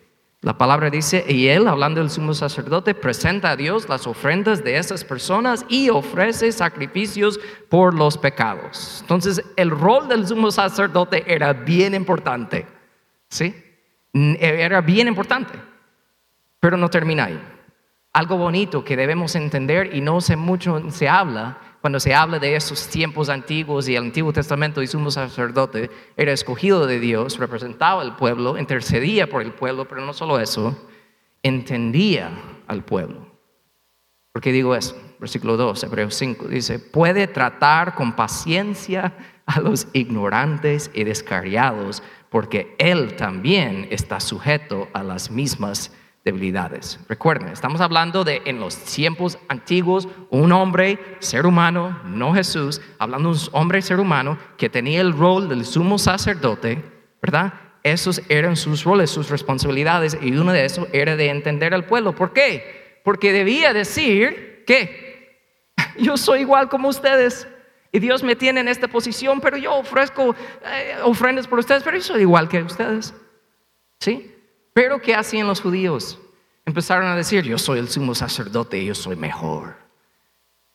La 0.44 0.58
palabra 0.58 0.90
dice, 0.90 1.24
y 1.26 1.48
él, 1.48 1.70
hablando 1.70 2.02
del 2.02 2.10
sumo 2.10 2.34
sacerdote, 2.34 2.94
presenta 2.94 3.52
a 3.52 3.56
Dios 3.56 3.88
las 3.88 4.06
ofrendas 4.06 4.62
de 4.62 4.76
esas 4.76 5.06
personas 5.06 5.66
y 5.70 5.90
ofrece 5.90 6.52
sacrificios 6.52 7.40
por 7.70 7.94
los 7.94 8.18
pecados. 8.18 8.98
Entonces, 9.00 9.42
el 9.56 9.70
rol 9.70 10.10
del 10.10 10.28
sumo 10.28 10.52
sacerdote 10.52 11.24
era 11.34 11.54
bien 11.54 11.96
importante. 11.96 12.68
¿Sí? 13.30 13.56
Era 14.14 14.82
bien 14.82 15.08
importante. 15.08 15.58
Pero 16.60 16.76
no 16.76 16.90
termina 16.90 17.24
ahí. 17.24 17.42
Algo 18.12 18.36
bonito 18.36 18.84
que 18.84 18.98
debemos 18.98 19.36
entender 19.36 19.96
y 19.96 20.02
no 20.02 20.20
sé 20.20 20.36
mucho 20.36 20.92
se 20.92 21.08
habla 21.08 21.58
cuando 21.84 22.00
se 22.00 22.16
habla 22.16 22.40
de 22.40 22.56
esos 22.56 22.88
tiempos 22.88 23.28
antiguos 23.28 23.90
y 23.90 23.98
el 23.98 24.04
Antiguo 24.04 24.32
Testamento 24.32 24.82
y 24.82 24.88
sumo 24.88 25.12
sacerdote, 25.12 25.92
era 26.16 26.32
escogido 26.32 26.88
de 26.88 26.98
Dios, 26.98 27.38
representaba 27.38 28.02
al 28.02 28.16
pueblo, 28.16 28.58
intercedía 28.58 29.28
por 29.28 29.42
el 29.42 29.52
pueblo, 29.52 29.86
pero 29.86 30.00
no 30.00 30.14
solo 30.14 30.40
eso, 30.40 30.88
entendía 31.42 32.32
al 32.68 32.86
pueblo. 32.86 33.28
¿Por 34.32 34.42
qué 34.42 34.54
digo 34.54 34.74
eso? 34.78 34.96
Versículo 35.20 35.58
2, 35.58 35.84
Hebreos 35.84 36.16
5, 36.16 36.48
dice, 36.48 36.80
puede 36.80 37.28
tratar 37.28 37.96
con 37.96 38.16
paciencia 38.16 39.18
a 39.46 39.60
los 39.60 39.88
ignorantes 39.92 40.90
y 40.94 41.04
descarriados, 41.04 42.02
porque 42.30 42.78
Él 42.78 43.18
también 43.18 43.90
está 43.92 44.22
sujeto 44.22 44.88
a 44.94 45.04
las 45.04 45.30
mismas 45.30 45.92
debilidades. 46.24 47.00
Recuerden, 47.10 47.50
estamos 47.50 47.82
hablando 47.82 48.24
de 48.24 48.42
en 48.46 48.60
los 48.60 48.78
tiempos 48.78 49.38
antiguos, 49.50 50.08
un 50.30 50.52
hombre, 50.52 50.98
ser 51.20 51.46
humano, 51.46 52.00
no 52.06 52.34
Jesús, 52.34 52.82
hablando 52.98 53.34
de 53.34 53.40
un 53.40 53.50
hombre, 53.52 53.82
ser 53.82 54.00
humano, 54.00 54.38
que 54.58 54.70
tenía 54.70 55.02
el 55.02 55.14
rol 55.14 55.50
del 55.50 55.66
sumo 55.66 55.98
sacerdote, 55.98 56.82
¿verdad? 57.22 57.54
Esos 57.84 58.22
eran 58.30 58.56
sus 58.56 58.86
roles, 58.86 59.10
sus 59.10 59.30
responsabilidades, 59.30 60.18
y 60.22 60.32
uno 60.32 60.54
de 60.54 60.66
esos 60.66 60.88
era 60.94 61.18
de 61.18 61.30
entender 61.30 61.74
al 61.74 61.86
pueblo. 61.86 62.16
¿Por 62.16 62.32
qué? 62.32 63.02
Porque 63.04 63.34
debía 63.34 63.74
decir 63.74 64.64
que 64.66 65.40
yo 66.00 66.16
soy 66.16 66.42
igual 66.42 66.70
como 66.70 66.88
ustedes. 66.88 67.48
Y 67.92 68.00
Dios 68.00 68.24
me 68.24 68.36
tiene 68.36 68.62
en 68.62 68.70
esta 68.70 68.88
posición, 68.88 69.40
pero 69.40 69.58
yo 69.58 69.76
ofrezco 69.76 70.36
eh, 70.66 70.96
ofrendas 71.04 71.48
por 71.48 71.60
ustedes, 71.60 71.84
pero 71.84 71.98
yo 71.98 72.04
soy 72.04 72.22
igual 72.22 72.50
que 72.50 72.64
ustedes. 72.64 73.14
¿Sí? 74.00 74.33
Pero 74.74 75.00
¿qué 75.00 75.16
hacían 75.16 75.48
los 75.48 75.62
judíos? 75.62 76.20
Empezaron 76.66 77.08
a 77.08 77.16
decir, 77.16 77.44
yo 77.44 77.58
soy 77.58 77.80
el 77.80 77.90
sumo 77.90 78.16
sacerdote, 78.16 78.84
yo 78.84 78.96
soy 78.96 79.16
mejor. 79.16 79.76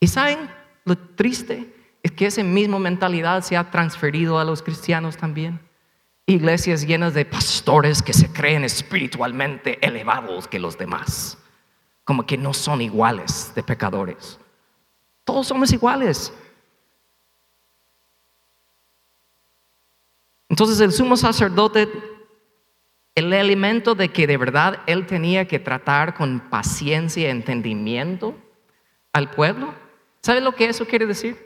¿Y 0.00 0.06
saben 0.06 0.50
lo 0.84 0.96
triste? 0.96 1.74
Es 2.02 2.12
que 2.12 2.26
esa 2.26 2.42
misma 2.42 2.78
mentalidad 2.78 3.42
se 3.42 3.56
ha 3.56 3.70
transferido 3.70 4.38
a 4.38 4.44
los 4.44 4.62
cristianos 4.62 5.16
también. 5.16 5.60
Iglesias 6.26 6.86
llenas 6.86 7.14
de 7.14 7.24
pastores 7.24 8.02
que 8.02 8.12
se 8.12 8.30
creen 8.30 8.62
espiritualmente 8.62 9.84
elevados 9.84 10.46
que 10.46 10.58
los 10.58 10.76
demás, 10.76 11.38
como 12.04 12.26
que 12.26 12.36
no 12.36 12.52
son 12.52 12.82
iguales 12.82 13.52
de 13.54 13.62
pecadores. 13.62 14.38
Todos 15.24 15.46
somos 15.48 15.72
iguales. 15.72 16.32
Entonces 20.50 20.80
el 20.80 20.92
sumo 20.92 21.16
sacerdote 21.16 21.88
el 23.18 23.32
elemento 23.32 23.94
de 23.94 24.10
que 24.10 24.26
de 24.26 24.37
verdad 24.37 24.80
él 24.87 25.06
tenía 25.06 25.46
que 25.46 25.58
tratar 25.58 26.14
con 26.14 26.38
paciencia 26.38 27.26
y 27.26 27.30
entendimiento 27.30 28.37
al 29.12 29.30
pueblo. 29.30 29.75
¿Sabe 30.22 30.40
lo 30.40 30.54
que 30.54 30.66
eso 30.66 30.87
quiere 30.87 31.06
decir? 31.06 31.37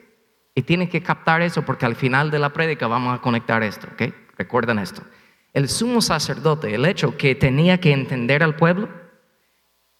Y 0.54 0.62
tienen 0.62 0.88
que 0.88 1.02
captar 1.02 1.40
eso 1.40 1.62
porque 1.62 1.86
al 1.86 1.96
final 1.96 2.30
de 2.30 2.38
la 2.38 2.52
prédica 2.52 2.86
vamos 2.86 3.18
a 3.18 3.22
conectar 3.22 3.62
esto, 3.62 3.88
¿ok? 3.92 4.12
Recuerden 4.36 4.78
esto. 4.78 5.02
El 5.54 5.68
sumo 5.68 6.02
sacerdote, 6.02 6.74
el 6.74 6.84
hecho 6.84 7.16
que 7.16 7.34
tenía 7.34 7.80
que 7.80 7.92
entender 7.92 8.42
al 8.42 8.56
pueblo, 8.56 8.90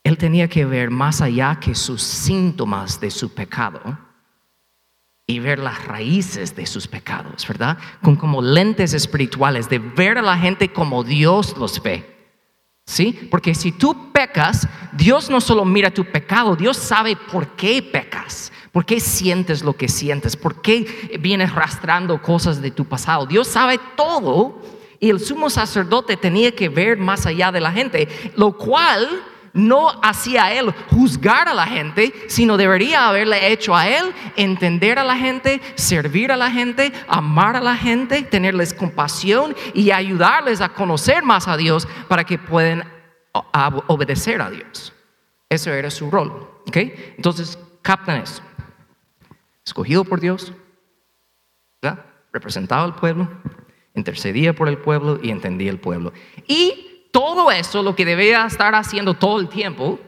él 0.04 0.18
tenía 0.18 0.48
que 0.48 0.66
ver 0.66 0.90
más 0.90 1.22
allá 1.22 1.58
que 1.58 1.74
sus 1.74 2.02
síntomas 2.02 3.00
de 3.00 3.10
su 3.10 3.32
pecado 3.34 4.11
y 5.26 5.38
ver 5.38 5.58
las 5.58 5.86
raíces 5.86 6.56
de 6.56 6.66
sus 6.66 6.88
pecados, 6.88 7.46
¿verdad? 7.46 7.78
Con 8.02 8.16
como 8.16 8.42
lentes 8.42 8.92
espirituales, 8.92 9.68
de 9.68 9.78
ver 9.78 10.18
a 10.18 10.22
la 10.22 10.36
gente 10.36 10.72
como 10.72 11.04
Dios 11.04 11.56
los 11.56 11.82
ve. 11.82 12.10
¿Sí? 12.84 13.28
Porque 13.30 13.54
si 13.54 13.70
tú 13.70 14.10
pecas, 14.12 14.66
Dios 14.92 15.30
no 15.30 15.40
solo 15.40 15.64
mira 15.64 15.92
tu 15.92 16.04
pecado, 16.04 16.56
Dios 16.56 16.76
sabe 16.76 17.16
por 17.16 17.54
qué 17.54 17.80
pecas, 17.80 18.52
por 18.72 18.84
qué 18.84 18.98
sientes 18.98 19.62
lo 19.62 19.74
que 19.74 19.88
sientes, 19.88 20.36
por 20.36 20.60
qué 20.60 21.18
vienes 21.20 21.54
rastrando 21.54 22.20
cosas 22.20 22.60
de 22.60 22.72
tu 22.72 22.84
pasado. 22.84 23.24
Dios 23.24 23.46
sabe 23.46 23.78
todo 23.96 24.60
y 24.98 25.10
el 25.10 25.20
sumo 25.20 25.48
sacerdote 25.48 26.16
tenía 26.16 26.54
que 26.54 26.68
ver 26.68 26.98
más 26.98 27.24
allá 27.24 27.52
de 27.52 27.60
la 27.60 27.70
gente, 27.70 28.08
lo 28.36 28.56
cual 28.58 29.08
no 29.52 29.88
hacía 30.02 30.52
él 30.54 30.72
juzgar 30.90 31.48
a 31.48 31.54
la 31.54 31.66
gente, 31.66 32.12
sino 32.28 32.56
debería 32.56 33.08
haberle 33.08 33.52
hecho 33.52 33.76
a 33.76 33.88
él 33.88 34.12
entender 34.36 34.98
a 34.98 35.04
la 35.04 35.16
gente, 35.16 35.60
servir 35.74 36.32
a 36.32 36.36
la 36.36 36.50
gente, 36.50 36.92
amar 37.08 37.56
a 37.56 37.60
la 37.60 37.76
gente, 37.76 38.22
tenerles 38.22 38.74
compasión 38.74 39.54
y 39.74 39.90
ayudarles 39.90 40.60
a 40.60 40.70
conocer 40.70 41.22
más 41.22 41.48
a 41.48 41.56
Dios 41.56 41.86
para 42.08 42.24
que 42.24 42.38
puedan 42.38 42.90
obedecer 43.86 44.40
a 44.40 44.50
Dios. 44.50 44.92
Eso 45.48 45.70
era 45.70 45.90
su 45.90 46.10
rol. 46.10 46.48
¿okay? 46.66 47.14
Entonces, 47.16 47.58
captan 47.82 48.22
eso. 48.22 48.42
escogido 49.64 50.04
por 50.04 50.20
Dios, 50.20 50.52
¿verdad? 51.80 52.04
representaba 52.32 52.84
al 52.84 52.94
pueblo, 52.94 53.28
intercedía 53.94 54.54
por 54.54 54.68
el 54.68 54.78
pueblo 54.78 55.20
y 55.22 55.30
entendía 55.30 55.70
el 55.70 55.78
pueblo. 55.78 56.12
Y 56.46 56.91
todo 57.12 57.52
eso, 57.52 57.82
lo 57.82 57.94
que 57.94 58.04
debía 58.04 58.44
estar 58.46 58.74
haciendo 58.74 59.14
todo 59.14 59.38
el 59.38 59.48
tiempo, 59.48 60.00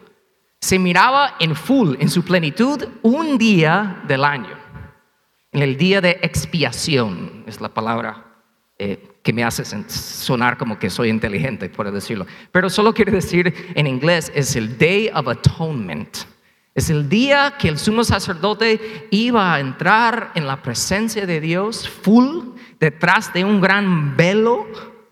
se 0.61 0.79
miraba 0.79 1.37
en 1.39 1.55
full, 1.55 1.95
en 2.01 2.09
su 2.09 2.25
plenitud, 2.25 2.83
un 3.03 3.39
día 3.39 4.03
del 4.09 4.25
año. 4.25 4.59
En 5.53 5.63
el 5.63 5.77
día 5.77 6.01
de 6.01 6.19
expiación, 6.23 7.45
es 7.47 7.61
la 7.61 7.69
palabra 7.69 8.25
eh, 8.79 9.21
que 9.23 9.33
me 9.33 9.45
hace 9.45 9.65
sonar 9.89 10.57
como 10.57 10.79
que 10.79 10.91
soy 10.91 11.11
inteligente, 11.11 11.69
por 11.69 11.91
decirlo. 11.93 12.27
Pero 12.51 12.71
solo 12.71 12.95
quiere 12.95 13.13
decir 13.13 13.55
en 13.75 13.87
inglés, 13.87 14.33
es 14.35 14.57
el 14.57 14.77
Day 14.79 15.11
of 15.15 15.29
Atonement. 15.29 16.17
Es 16.75 16.91
el 16.91 17.09
día 17.09 17.55
que 17.59 17.69
el 17.69 17.79
sumo 17.79 18.03
sacerdote 18.03 19.07
iba 19.11 19.55
a 19.55 19.61
entrar 19.61 20.33
en 20.35 20.47
la 20.47 20.61
presencia 20.61 21.25
de 21.25 21.41
Dios 21.41 21.89
full, 21.89 22.57
detrás 22.81 23.33
de 23.33 23.45
un 23.45 23.61
gran 23.61 24.17
velo, 24.17 24.67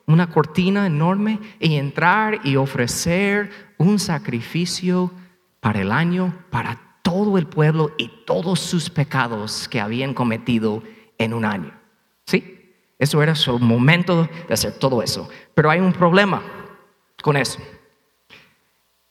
una 0.06 0.28
cortina 0.30 0.87
enorme, 0.87 1.38
y 1.61 1.76
entrar 1.76 2.40
y 2.44 2.56
ofrecer 2.56 3.50
un 3.78 3.99
sacrificio 3.99 5.11
para 5.61 5.80
el 5.80 5.92
año, 5.92 6.35
para 6.50 6.78
todo 7.02 7.38
el 7.38 7.47
pueblo 7.47 7.92
y 7.99 8.11
todos 8.26 8.61
sus 8.61 8.90
pecados 8.90 9.68
que 9.68 9.80
habían 9.80 10.14
cometido 10.14 10.82
en 11.18 11.35
un 11.35 11.44
año. 11.44 11.73
¿Sí? 12.26 12.75
Eso 12.99 13.23
era 13.23 13.35
su 13.35 13.59
momento 13.59 14.28
de 14.49 14.54
hacer 14.54 14.78
todo 14.78 15.02
eso. 15.02 15.28
Pero 15.54 15.71
hay 15.71 15.80
un 15.80 15.92
problema 15.92 16.42
con 17.23 17.37
eso. 17.37 17.59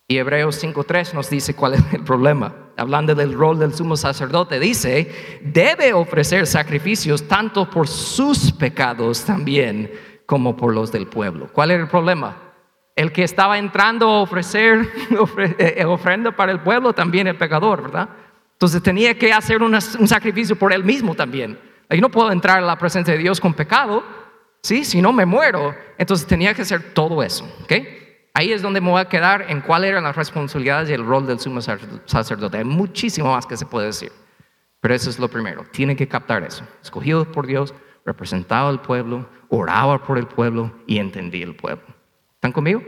Y 0.07 0.17
Hebreos 0.17 0.62
5.3 0.62 1.13
nos 1.13 1.29
dice 1.29 1.53
cuál 1.55 1.75
es 1.75 1.93
el 1.93 2.03
problema. 2.03 2.53
Hablando 2.75 3.15
del 3.15 3.33
rol 3.33 3.60
del 3.60 3.74
sumo 3.74 3.95
sacerdote, 3.95 4.60
dice, 4.60 5.39
debe 5.41 5.93
ofrecer 5.93 6.48
sacrificios 6.48 7.27
tanto 7.27 7.69
por 7.69 7.88
sus 7.88 8.51
pecados 8.51 9.24
también 9.24 9.89
como 10.31 10.55
por 10.55 10.73
los 10.73 10.93
del 10.93 11.07
pueblo. 11.07 11.50
¿Cuál 11.51 11.71
era 11.71 11.83
el 11.83 11.89
problema? 11.89 12.38
El 12.95 13.11
que 13.11 13.21
estaba 13.21 13.57
entrando 13.57 14.07
a 14.07 14.21
ofrecer 14.21 14.88
eh, 15.59 15.83
ofrenda 15.83 16.31
para 16.31 16.53
el 16.53 16.61
pueblo 16.61 16.93
también 16.93 17.27
el 17.27 17.35
pecador, 17.35 17.81
¿verdad? 17.81 18.07
Entonces 18.53 18.81
tenía 18.81 19.13
que 19.19 19.33
hacer 19.33 19.61
un 19.61 20.07
sacrificio 20.07 20.55
por 20.55 20.71
él 20.71 20.85
mismo 20.85 21.15
también. 21.15 21.59
Yo 21.89 22.00
no 22.00 22.07
puedo 22.07 22.31
entrar 22.31 22.59
a 22.59 22.61
la 22.61 22.77
presencia 22.77 23.13
de 23.13 23.19
Dios 23.19 23.41
con 23.41 23.53
pecado, 23.53 24.05
¿sí? 24.63 24.85
Si 24.85 25.01
no 25.01 25.11
me 25.11 25.25
muero. 25.25 25.75
Entonces 25.97 26.25
tenía 26.25 26.53
que 26.53 26.61
hacer 26.61 26.93
todo 26.93 27.21
eso, 27.21 27.43
¿ok? 27.63 27.73
Ahí 28.33 28.53
es 28.53 28.61
donde 28.61 28.79
me 28.79 28.89
voy 28.89 29.01
a 29.01 29.09
quedar 29.09 29.47
en 29.50 29.59
cuáles 29.59 29.89
eran 29.89 30.05
las 30.05 30.15
responsabilidades 30.15 30.89
y 30.89 30.93
el 30.93 31.05
rol 31.05 31.27
del 31.27 31.41
sumo 31.41 31.59
sacerdote. 31.59 32.57
Hay 32.57 32.63
muchísimo 32.63 33.33
más 33.33 33.45
que 33.45 33.57
se 33.57 33.65
puede 33.65 33.88
decir. 33.88 34.13
Pero 34.79 34.93
eso 34.93 35.09
es 35.09 35.19
lo 35.19 35.27
primero. 35.27 35.65
Tienen 35.73 35.97
que 35.97 36.07
captar 36.07 36.41
eso. 36.43 36.65
Escogido 36.81 37.29
por 37.29 37.47
Dios, 37.47 37.73
representaba 38.05 38.70
al 38.70 38.81
pueblo, 38.81 39.27
oraba 39.50 40.03
por 40.03 40.17
el 40.17 40.27
pueblo 40.27 40.72
y 40.88 40.98
entendía 40.98 41.46
el 41.46 41.55
pueblo. 41.55 41.86
¿Están 42.36 42.51
conmigo? 42.51 42.84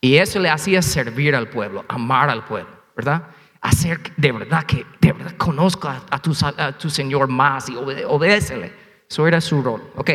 Y 0.00 0.16
eso 0.16 0.38
le 0.38 0.48
hacía 0.48 0.80
servir 0.82 1.34
al 1.34 1.48
pueblo, 1.48 1.84
amar 1.88 2.30
al 2.30 2.44
pueblo, 2.44 2.70
¿verdad? 2.96 3.28
Hacer 3.60 4.00
de 4.16 4.32
verdad 4.32 4.62
que 4.64 4.86
de 5.00 5.12
verdad 5.12 5.36
conozca 5.36 6.02
a 6.10 6.20
tu, 6.20 6.90
Señor 6.90 7.28
más 7.28 7.68
y 7.68 7.76
obedécele. 7.76 8.72
Eso 9.08 9.26
era 9.26 9.40
su 9.40 9.62
rol. 9.62 9.82
Ok. 9.96 10.10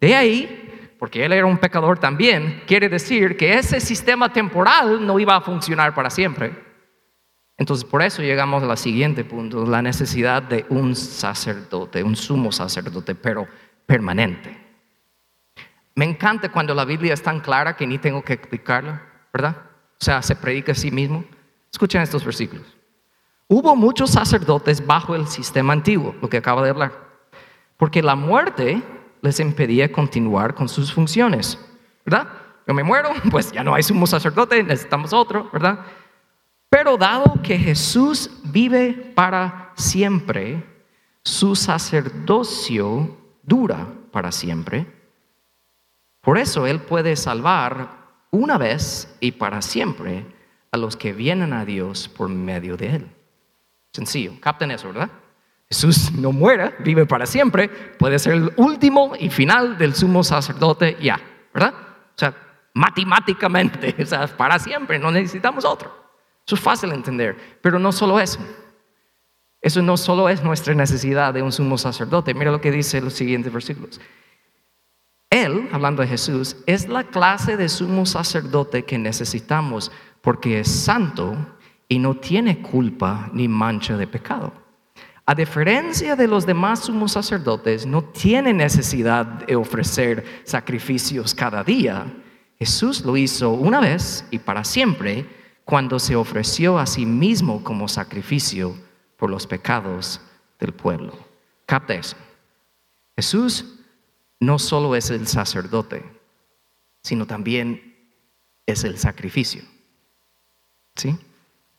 De 0.00 0.14
ahí 0.14 0.64
porque 1.04 1.22
él 1.22 1.34
era 1.34 1.44
un 1.44 1.58
pecador 1.58 1.98
también, 1.98 2.62
quiere 2.66 2.88
decir 2.88 3.36
que 3.36 3.58
ese 3.58 3.78
sistema 3.78 4.32
temporal 4.32 5.04
no 5.04 5.18
iba 5.18 5.36
a 5.36 5.42
funcionar 5.42 5.94
para 5.94 6.08
siempre. 6.08 6.54
Entonces, 7.56 7.84
por 7.84 8.02
eso 8.02 8.22
llegamos 8.22 8.62
al 8.62 8.76
siguiente 8.76 9.24
punto, 9.24 9.64
la 9.64 9.80
necesidad 9.80 10.42
de 10.42 10.66
un 10.68 10.96
sacerdote, 10.96 12.02
un 12.02 12.16
sumo 12.16 12.50
sacerdote, 12.50 13.14
pero 13.14 13.46
permanente. 13.86 14.58
Me 15.94 16.04
encanta 16.04 16.50
cuando 16.50 16.74
la 16.74 16.84
Biblia 16.84 17.14
es 17.14 17.22
tan 17.22 17.40
clara 17.40 17.76
que 17.76 17.86
ni 17.86 17.98
tengo 17.98 18.22
que 18.22 18.32
explicarla, 18.32 19.02
¿verdad? 19.32 19.56
O 20.00 20.04
sea, 20.04 20.20
se 20.22 20.34
predica 20.34 20.72
a 20.72 20.74
sí 20.74 20.90
mismo. 20.90 21.24
Escuchen 21.70 22.02
estos 22.02 22.24
versículos. 22.24 22.66
Hubo 23.46 23.76
muchos 23.76 24.10
sacerdotes 24.10 24.84
bajo 24.84 25.14
el 25.14 25.28
sistema 25.28 25.72
antiguo, 25.72 26.14
lo 26.20 26.28
que 26.28 26.38
acaba 26.38 26.62
de 26.62 26.70
hablar, 26.70 26.92
porque 27.76 28.02
la 28.02 28.16
muerte 28.16 28.82
les 29.20 29.38
impedía 29.38 29.92
continuar 29.92 30.54
con 30.54 30.68
sus 30.68 30.92
funciones, 30.92 31.58
¿verdad? 32.04 32.28
Yo 32.66 32.74
me 32.74 32.82
muero, 32.82 33.10
pues 33.30 33.52
ya 33.52 33.62
no 33.62 33.74
hay 33.74 33.82
sumo 33.82 34.06
sacerdote, 34.06 34.62
necesitamos 34.62 35.12
otro, 35.12 35.50
¿verdad? 35.52 35.78
Pero 36.76 36.96
dado 36.96 37.40
que 37.40 37.56
Jesús 37.56 38.28
vive 38.42 39.12
para 39.14 39.70
siempre, 39.76 40.60
su 41.22 41.54
sacerdocio 41.54 43.16
dura 43.44 43.86
para 44.10 44.32
siempre. 44.32 44.84
Por 46.20 46.36
eso 46.36 46.66
Él 46.66 46.80
puede 46.80 47.14
salvar 47.14 47.90
una 48.32 48.58
vez 48.58 49.16
y 49.20 49.30
para 49.30 49.62
siempre 49.62 50.26
a 50.72 50.76
los 50.76 50.96
que 50.96 51.12
vienen 51.12 51.52
a 51.52 51.64
Dios 51.64 52.08
por 52.08 52.28
medio 52.28 52.76
de 52.76 52.96
Él. 52.96 53.08
Sencillo, 53.92 54.32
capten 54.40 54.72
eso, 54.72 54.88
¿verdad? 54.88 55.10
Jesús 55.68 56.10
no 56.10 56.32
muere, 56.32 56.74
vive 56.80 57.06
para 57.06 57.24
siempre, 57.24 57.68
puede 57.68 58.18
ser 58.18 58.32
el 58.32 58.52
último 58.56 59.12
y 59.16 59.30
final 59.30 59.78
del 59.78 59.94
sumo 59.94 60.24
sacerdote 60.24 60.96
ya, 61.00 61.20
¿verdad? 61.54 61.72
O 61.72 62.18
sea, 62.18 62.34
matemáticamente, 62.74 63.94
o 64.02 64.06
sea, 64.06 64.26
para 64.26 64.58
siempre, 64.58 64.98
no 64.98 65.12
necesitamos 65.12 65.64
otro. 65.64 66.03
Eso 66.46 66.56
es 66.56 66.60
fácil 66.60 66.90
de 66.90 66.96
entender, 66.96 67.36
pero 67.62 67.78
no 67.78 67.92
solo 67.92 68.20
eso. 68.20 68.38
Eso 69.60 69.80
no 69.80 69.96
solo 69.96 70.28
es 70.28 70.42
nuestra 70.42 70.74
necesidad 70.74 71.32
de 71.32 71.42
un 71.42 71.50
sumo 71.50 71.78
sacerdote. 71.78 72.34
Mira 72.34 72.50
lo 72.50 72.60
que 72.60 72.70
dice 72.70 73.00
los 73.00 73.14
siguientes 73.14 73.50
versículos. 73.50 73.98
Él, 75.30 75.68
hablando 75.72 76.02
de 76.02 76.08
Jesús, 76.08 76.56
es 76.66 76.86
la 76.86 77.04
clase 77.04 77.56
de 77.56 77.68
sumo 77.68 78.04
sacerdote 78.04 78.84
que 78.84 78.98
necesitamos 78.98 79.90
porque 80.20 80.60
es 80.60 80.68
santo 80.68 81.34
y 81.88 81.98
no 81.98 82.14
tiene 82.14 82.60
culpa 82.60 83.30
ni 83.32 83.48
mancha 83.48 83.96
de 83.96 84.06
pecado. 84.06 84.52
A 85.26 85.34
diferencia 85.34 86.14
de 86.14 86.28
los 86.28 86.44
demás 86.44 86.80
sumos 86.80 87.12
sacerdotes, 87.12 87.86
no 87.86 88.04
tiene 88.04 88.52
necesidad 88.52 89.24
de 89.24 89.56
ofrecer 89.56 90.42
sacrificios 90.44 91.34
cada 91.34 91.64
día. 91.64 92.04
Jesús 92.58 93.02
lo 93.02 93.16
hizo 93.16 93.50
una 93.50 93.80
vez 93.80 94.26
y 94.30 94.38
para 94.38 94.62
siempre 94.64 95.26
cuando 95.64 95.98
se 95.98 96.16
ofreció 96.16 96.78
a 96.78 96.86
sí 96.86 97.06
mismo 97.06 97.64
como 97.64 97.88
sacrificio 97.88 98.76
por 99.16 99.30
los 99.30 99.46
pecados 99.46 100.20
del 100.58 100.72
pueblo. 100.72 101.12
Capta 101.66 101.94
eso. 101.94 102.16
Jesús 103.16 103.64
no 104.40 104.58
solo 104.58 104.94
es 104.94 105.10
el 105.10 105.26
sacerdote, 105.26 106.04
sino 107.02 107.26
también 107.26 107.94
es 108.66 108.84
el 108.84 108.98
sacrificio. 108.98 109.62
¿Sí? 110.96 111.16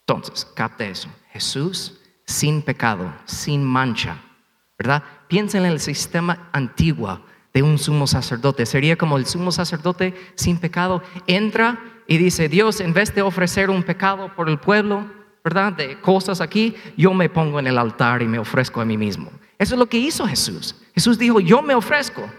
Entonces, 0.02 0.45
capta 0.56 0.86
eso. 0.86 1.10
Jesús 1.32 2.00
sin 2.26 2.62
pecado, 2.62 3.13
sin 3.26 3.63
mancha, 3.63 4.21
¿verdad? 4.78 5.04
Piensen 5.28 5.65
en 5.65 5.71
el 5.71 5.80
sistema 5.80 6.50
antiguo 6.52 7.21
de 7.54 7.63
un 7.63 7.78
sumo 7.78 8.08
sacerdote. 8.08 8.65
Sería 8.65 8.98
como 8.98 9.17
el 9.17 9.26
sumo 9.26 9.52
sacerdote 9.52 10.13
sin 10.36 10.58
pecado 10.58 11.02
entra 11.28 11.95
y 12.08 12.18
dice, 12.18 12.50
Dios, 12.50 12.80
en 12.80 12.94
vez 12.94 13.13
de 13.13 13.22
ofrecer 13.22 13.70
un 13.70 13.84
pecado 13.84 14.32
por 14.36 14.50
el 14.50 14.60
pueblo, 14.60 15.06
¿verdad? 15.44 15.74
De 15.74 16.00
cosas 16.00 16.41
aquí, 16.41 16.76
yo 16.98 17.13
me 17.13 17.30
pongo 17.30 17.60
en 17.60 17.68
el 17.68 17.78
altar 17.78 18.22
y 18.22 18.28
me 18.28 18.39
ofrezco 18.39 18.82
a 18.82 18.86
mí 18.86 18.98
mismo. 18.98 19.32
Eso 19.58 19.76
es 19.76 19.80
lo 19.80 19.86
que 19.86 19.98
hizo 19.98 20.28
Jesús. 20.28 20.76
Jesús 20.94 21.18
dijo, 21.18 21.39
yo 21.39 21.62
me 21.62 21.76
ofrezco 21.76 22.30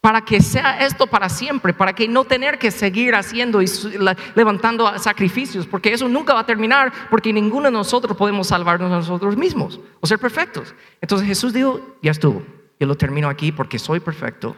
para 0.00 0.20
que 0.20 0.40
sea 0.40 0.78
esto 0.86 1.06
para 1.08 1.28
siempre, 1.28 1.72
para 1.72 1.92
que 1.92 2.06
no 2.06 2.24
tener 2.24 2.58
que 2.58 2.70
seguir 2.70 3.14
haciendo 3.14 3.60
y 3.60 3.66
levantando 4.36 4.96
sacrificios, 4.98 5.66
porque 5.66 5.92
eso 5.92 6.08
nunca 6.08 6.34
va 6.34 6.40
a 6.40 6.46
terminar, 6.46 6.92
porque 7.10 7.32
ninguno 7.32 7.64
de 7.64 7.72
nosotros 7.72 8.16
podemos 8.16 8.46
salvarnos 8.46 8.92
a 8.92 8.96
nosotros 8.96 9.36
mismos 9.36 9.80
o 10.00 10.06
ser 10.06 10.20
perfectos. 10.20 10.74
Entonces 11.00 11.26
Jesús 11.26 11.52
dijo, 11.52 11.80
ya 12.02 12.12
estuvo, 12.12 12.44
yo 12.78 12.86
lo 12.86 12.94
termino 12.94 13.28
aquí 13.28 13.50
porque 13.50 13.80
soy 13.80 13.98
perfecto, 13.98 14.56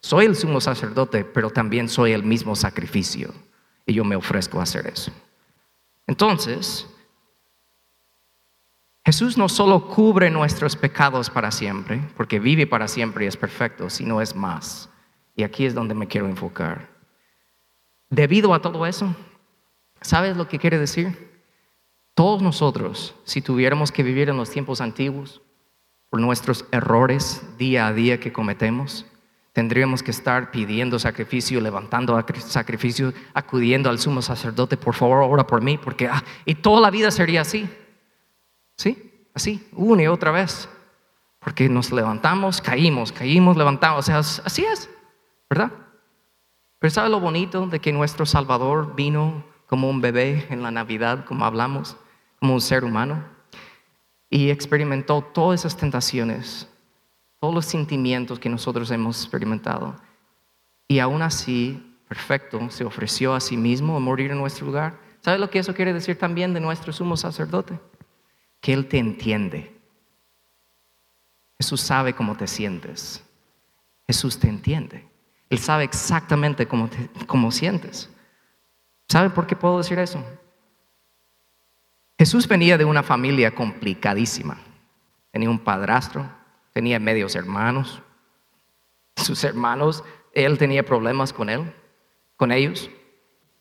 soy 0.00 0.26
el 0.26 0.36
sumo 0.36 0.60
sacerdote, 0.60 1.24
pero 1.24 1.48
también 1.48 1.88
soy 1.88 2.12
el 2.12 2.22
mismo 2.22 2.54
sacrificio 2.54 3.32
y 3.86 3.94
yo 3.94 4.04
me 4.04 4.16
ofrezco 4.16 4.60
a 4.60 4.64
hacer 4.64 4.86
eso. 4.86 5.12
Entonces, 6.06 6.86
Jesús 9.04 9.38
no 9.38 9.48
solo 9.48 9.88
cubre 9.88 10.30
nuestros 10.30 10.76
pecados 10.76 11.30
para 11.30 11.50
siempre, 11.50 12.02
porque 12.16 12.38
vive 12.38 12.66
para 12.66 12.88
siempre 12.88 13.24
y 13.24 13.28
es 13.28 13.36
perfecto, 13.36 13.90
sino 13.90 14.20
es 14.20 14.36
más. 14.36 14.90
Y 15.34 15.42
aquí 15.42 15.64
es 15.64 15.74
donde 15.74 15.94
me 15.94 16.06
quiero 16.06 16.26
enfocar. 16.26 16.88
Debido 18.08 18.52
a 18.54 18.60
todo 18.60 18.86
eso, 18.86 19.14
¿sabes 20.00 20.36
lo 20.36 20.48
que 20.48 20.58
quiere 20.58 20.78
decir? 20.78 21.30
Todos 22.14 22.42
nosotros, 22.42 23.14
si 23.24 23.40
tuviéramos 23.40 23.92
que 23.92 24.02
vivir 24.02 24.28
en 24.28 24.36
los 24.36 24.50
tiempos 24.50 24.80
antiguos, 24.80 25.40
por 26.10 26.20
nuestros 26.20 26.66
errores 26.72 27.42
día 27.56 27.86
a 27.86 27.92
día 27.92 28.18
que 28.18 28.32
cometemos, 28.32 29.06
tendríamos 29.52 30.02
que 30.02 30.10
estar 30.10 30.50
pidiendo 30.50 30.98
sacrificio, 30.98 31.60
levantando 31.60 32.22
sacrificio, 32.38 33.12
acudiendo 33.34 33.90
al 33.90 33.98
sumo 33.98 34.22
sacerdote, 34.22 34.76
por 34.76 34.94
favor, 34.94 35.22
ora 35.22 35.46
por 35.46 35.60
mí, 35.60 35.78
porque 35.78 36.08
ah, 36.08 36.22
y 36.44 36.54
toda 36.54 36.80
la 36.80 36.90
vida 36.90 37.10
sería 37.10 37.42
así. 37.42 37.68
¿Sí? 38.76 39.28
Así, 39.34 39.68
una 39.72 40.02
y 40.02 40.06
otra 40.06 40.30
vez. 40.30 40.68
Porque 41.40 41.68
nos 41.68 41.90
levantamos, 41.90 42.60
caímos, 42.60 43.12
caímos, 43.12 43.56
levantamos. 43.56 44.00
O 44.00 44.02
sea, 44.02 44.18
así 44.18 44.64
es, 44.64 44.90
¿verdad? 45.48 45.72
Pero 46.78 46.90
¿sabe 46.90 47.08
lo 47.08 47.20
bonito 47.20 47.66
de 47.66 47.80
que 47.80 47.92
nuestro 47.92 48.26
Salvador 48.26 48.94
vino 48.94 49.44
como 49.66 49.88
un 49.88 50.00
bebé 50.00 50.46
en 50.50 50.62
la 50.62 50.70
Navidad, 50.70 51.24
como 51.24 51.44
hablamos, 51.44 51.96
como 52.38 52.54
un 52.54 52.60
ser 52.60 52.84
humano? 52.84 53.22
Y 54.28 54.50
experimentó 54.50 55.22
todas 55.22 55.60
esas 55.60 55.76
tentaciones, 55.76 56.68
todos 57.40 57.54
los 57.54 57.66
sentimientos 57.66 58.38
que 58.38 58.50
nosotros 58.50 58.90
hemos 58.90 59.22
experimentado. 59.22 59.96
Y 60.86 60.98
aún 60.98 61.22
así, 61.22 61.96
perfecto, 62.06 62.70
se 62.70 62.84
ofreció 62.84 63.34
a 63.34 63.40
sí 63.40 63.56
mismo 63.56 63.96
a 63.96 64.00
morir 64.00 64.30
en 64.30 64.38
nuestro 64.38 64.66
lugar. 64.66 64.98
¿Sabe 65.20 65.38
lo 65.38 65.50
que 65.50 65.58
eso 65.58 65.74
quiere 65.74 65.92
decir 65.92 66.18
también 66.18 66.52
de 66.52 66.60
nuestro 66.60 66.92
sumo 66.92 67.16
sacerdote? 67.16 67.80
Que 68.60 68.74
Él 68.74 68.86
te 68.86 68.98
entiende. 68.98 69.74
Jesús 71.58 71.80
sabe 71.80 72.12
cómo 72.12 72.36
te 72.36 72.46
sientes. 72.46 73.24
Jesús 74.06 74.38
te 74.38 74.48
entiende. 74.48 75.08
Él 75.48 75.58
sabe 75.58 75.84
exactamente 75.84 76.66
cómo, 76.66 76.90
cómo 77.26 77.50
sientes. 77.50 78.10
¿Sabe 79.08 79.30
por 79.30 79.46
qué 79.46 79.56
puedo 79.56 79.78
decir 79.78 79.98
eso? 79.98 80.22
Jesús 82.18 82.46
venía 82.46 82.76
de 82.76 82.84
una 82.84 83.02
familia 83.02 83.54
complicadísima. 83.54 84.58
Tenía 85.30 85.48
un 85.48 85.58
padrastro, 85.58 86.30
tenía 86.72 86.98
medios 86.98 87.34
hermanos. 87.34 88.02
Sus 89.16 89.44
hermanos, 89.44 90.04
él 90.32 90.58
tenía 90.58 90.84
problemas 90.84 91.32
con 91.32 91.50
él, 91.50 91.72
con 92.36 92.52
ellos. 92.52 92.90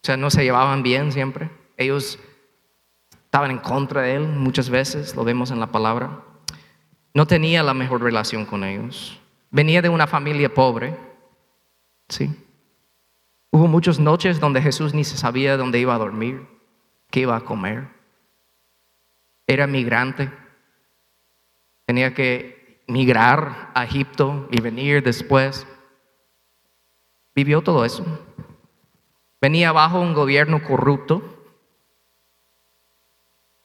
O 0.02 0.06
sea, 0.06 0.18
no 0.18 0.30
se 0.30 0.44
llevaban 0.44 0.84
bien 0.84 1.12
siempre. 1.12 1.50
Ellos 1.78 2.20
estaban 3.26 3.52
en 3.52 3.60
contra 3.60 4.02
de 4.02 4.16
él 4.16 4.28
muchas 4.28 4.70
veces, 4.70 5.16
lo 5.16 5.24
vemos 5.24 5.52
en 5.52 5.60
la 5.60 5.72
palabra. 5.72 6.24
No 7.14 7.26
tenía 7.28 7.64
la 7.64 7.74
mejor 7.74 8.02
relación 8.02 8.46
con 8.46 8.64
ellos. 8.64 9.20
Venía 9.52 9.82
de 9.82 9.90
una 9.90 10.08
familia 10.08 10.54
pobre. 10.54 10.96
Sí. 12.08 12.30
Hubo 13.52 13.68
muchas 13.68 14.00
noches 14.00 14.40
donde 14.40 14.62
Jesús 14.62 14.94
ni 14.94 15.04
se 15.04 15.18
sabía 15.18 15.58
dónde 15.58 15.80
iba 15.80 15.96
a 15.96 15.98
dormir, 15.98 16.48
qué 17.10 17.22
iba 17.22 17.36
a 17.36 17.42
comer. 17.42 17.88
Era 19.48 19.66
migrante. 19.66 20.32
Tenía 21.86 22.14
que 22.14 22.59
migrar 22.90 23.72
a 23.74 23.86
Egipto 23.86 24.48
y 24.52 24.60
venir 24.60 25.04
después. 25.04 25.66
Vivió 27.36 27.62
todo 27.62 27.86
eso. 27.86 28.04
Venía 29.42 29.72
bajo 29.72 30.02
un 30.02 30.14
gobierno 30.14 30.62
corrupto. 30.64 31.22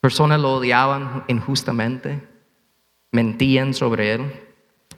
Personas 0.01 0.39
lo 0.39 0.55
odiaban 0.55 1.25
injustamente, 1.29 2.29
mentían 3.11 3.73
sobre 3.75 4.13
él. 4.13 4.41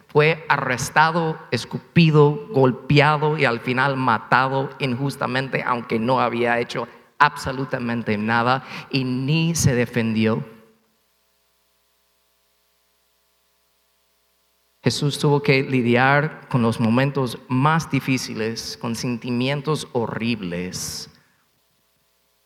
Fue 0.09 0.45
arrestado, 0.49 1.39
escupido, 1.51 2.49
golpeado 2.51 3.39
y 3.39 3.45
al 3.45 3.61
final 3.61 3.97
matado 3.97 4.71
injustamente, 4.79 5.63
aunque 5.63 5.99
no 5.99 6.21
había 6.21 6.59
hecho 6.59 6.89
absolutamente 7.19 8.19
nada 8.19 8.65
y 8.91 9.05
ni 9.05 9.55
se 9.55 9.75
defendió. 9.75 10.56
Jesús 14.87 15.19
tuvo 15.19 15.43
que 15.43 15.65
lidiar 15.65 16.47
con 16.49 16.63
los 16.63 16.79
momentos 16.79 17.41
más 17.49 17.91
difíciles, 17.91 18.79
con 18.81 18.95
sentimientos 18.95 19.89
horribles. 19.91 21.11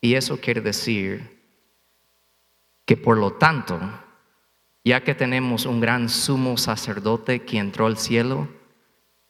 Y 0.01 0.15
eso 0.15 0.41
quiere 0.41 0.63
decir 0.63 1.39
que 2.87 2.97
por 2.97 3.19
lo 3.19 3.35
tanto, 3.35 3.79
ya 4.87 5.05
que 5.05 5.15
tenemos 5.15 5.67
un 5.67 5.81
gran 5.81 6.09
sumo 6.09 6.57
sacerdote 6.57 7.43
que 7.43 7.59
entró 7.59 7.85
al 7.85 7.99
cielo, 7.99 8.49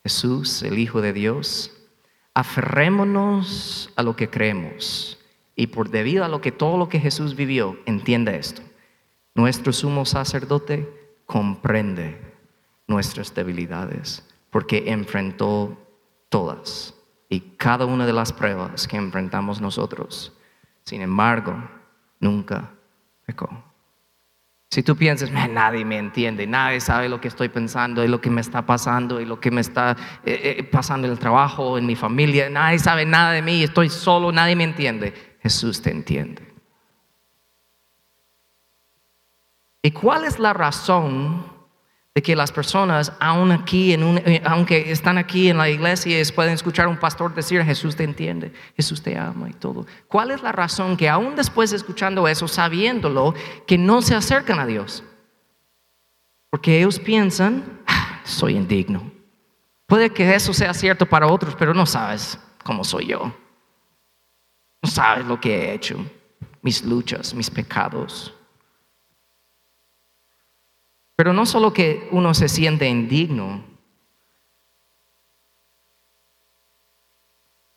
Jesús, 0.05 0.63
el 0.63 0.79
Hijo 0.79 1.01
de 1.01 1.13
Dios, 1.13 1.73
aferrémonos 2.33 3.93
a 3.97 4.05
lo 4.05 4.15
que 4.15 4.31
creemos. 4.31 5.19
Y 5.57 5.67
por 5.67 5.91
debido 5.91 6.25
a 6.25 6.29
lo 6.29 6.41
que 6.41 6.53
todo 6.53 6.79
lo 6.79 6.89
que 6.89 7.01
Jesús 7.01 7.35
vivió, 7.35 7.77
entiende 7.87 8.37
esto. 8.37 8.63
Nuestro 9.35 9.73
sumo 9.73 10.07
sacerdote 10.07 10.89
comprende 11.27 12.30
nuestras 12.91 13.33
debilidades, 13.33 14.29
porque 14.51 14.91
enfrentó 14.91 15.79
todas 16.29 16.93
y 17.29 17.41
cada 17.57 17.87
una 17.87 18.05
de 18.05 18.13
las 18.13 18.33
pruebas 18.33 18.89
que 18.89 18.97
enfrentamos 18.97 19.61
nosotros. 19.61 20.37
Sin 20.83 21.01
embargo, 21.01 21.55
nunca 22.19 22.69
pecó. 23.25 23.49
Si 24.71 24.83
tú 24.83 24.97
piensas, 24.97 25.31
nadie 25.31 25.85
me 25.85 25.99
entiende, 25.99 26.49
nadie 26.49 26.81
sabe 26.81 27.09
lo 27.09 27.21
que 27.21 27.29
estoy 27.29 27.49
pensando 27.49 28.05
y 28.05 28.09
lo 28.09 28.21
que 28.21 28.31
me 28.31 28.41
está 28.41 28.67
pasando 28.67 29.21
y 29.21 29.25
lo 29.25 29.39
que 29.39 29.53
me 29.53 29.61
está 29.61 29.97
eh, 30.25 30.57
eh, 30.59 30.65
pasando 30.65 31.07
en 31.07 31.13
el 31.13 31.19
trabajo, 31.19 31.79
en 31.79 31.87
mi 31.87 31.95
familia, 31.95 32.51
nadie 32.51 32.81
sabe 32.81 33.07
nada 33.07 33.31
de 33.31 33.43
mí, 33.43 33.63
estoy 33.63 33.89
solo, 33.89 34.33
nadie 34.33 34.57
me 34.57 34.65
entiende. 34.65 35.39
Jesús 35.43 35.81
te 35.81 35.93
entiende. 35.93 36.53
¿Y 39.81 39.93
cuál 39.93 40.25
es 40.25 40.41
la 40.41 40.53
razón 40.53 41.60
de 42.15 42.23
que 42.23 42.35
las 42.35 42.51
personas, 42.51 43.13
aún 43.21 43.53
aquí, 43.53 43.93
en 43.93 44.03
un, 44.03 44.19
eh, 44.19 44.43
aunque 44.45 44.91
están 44.91 45.17
aquí 45.17 45.49
en 45.49 45.59
la 45.59 45.69
iglesia, 45.69 46.21
pueden 46.35 46.55
escuchar 46.55 46.87
a 46.87 46.89
un 46.89 46.99
pastor 46.99 47.33
decir, 47.33 47.63
Jesús 47.63 47.95
te 47.95 48.03
entiende, 48.03 48.53
Jesús 48.77 49.01
te 49.01 49.17
ama 49.17 49.49
y 49.49 49.53
todo. 49.53 49.87
¿Cuál 50.09 50.33
es 50.33 50.43
la 50.43 50.51
razón 50.51 50.97
que 50.97 51.09
aún 51.09 51.37
después 51.37 51.71
de 51.71 51.77
escuchando 51.77 52.27
eso, 52.27 52.49
sabiéndolo, 52.49 53.35
que 53.67 53.79
no 53.79 54.03
se 54.03 54.17
acercan 54.17 54.59
a 54.59 54.67
Dios? 54.67 55.05
Porque 56.51 56.79
ellos 56.79 56.99
piensan, 56.99 57.81
ah, 57.87 58.21
soy 58.25 58.57
indigno. 58.57 59.13
Puede 59.87 60.11
que 60.11 60.35
eso 60.35 60.53
sea 60.53 60.75
cierto 60.75 61.07
para 61.07 61.29
otros, 61.29 61.55
pero 61.57 61.73
no 61.75 61.87
sabes 61.87 62.39
cómo 62.65 62.83
soy 62.83 63.07
yo. 63.07 63.33
No 64.83 64.91
sabes 64.91 65.27
lo 65.27 65.41
que 65.41 65.55
he 65.55 65.75
hecho, 65.75 66.05
mis 66.61 66.85
luchas, 66.85 67.35
mis 67.35 67.51
pecados. 67.51 68.35
Pero 71.21 71.35
no 71.35 71.45
solo 71.45 71.75
que 71.75 72.09
uno 72.13 72.33
se 72.33 72.49
siente 72.49 72.89
indigno, 72.89 73.63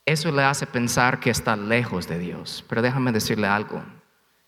eso 0.06 0.32
le 0.32 0.44
hace 0.44 0.66
pensar 0.66 1.20
que 1.20 1.30
está 1.30 1.58
lejos 1.58 2.08
de 2.08 2.20
Dios. 2.20 2.64
Pero 2.70 2.82
déjame 2.82 3.12
decirle 3.12 3.48
algo. 3.48 3.84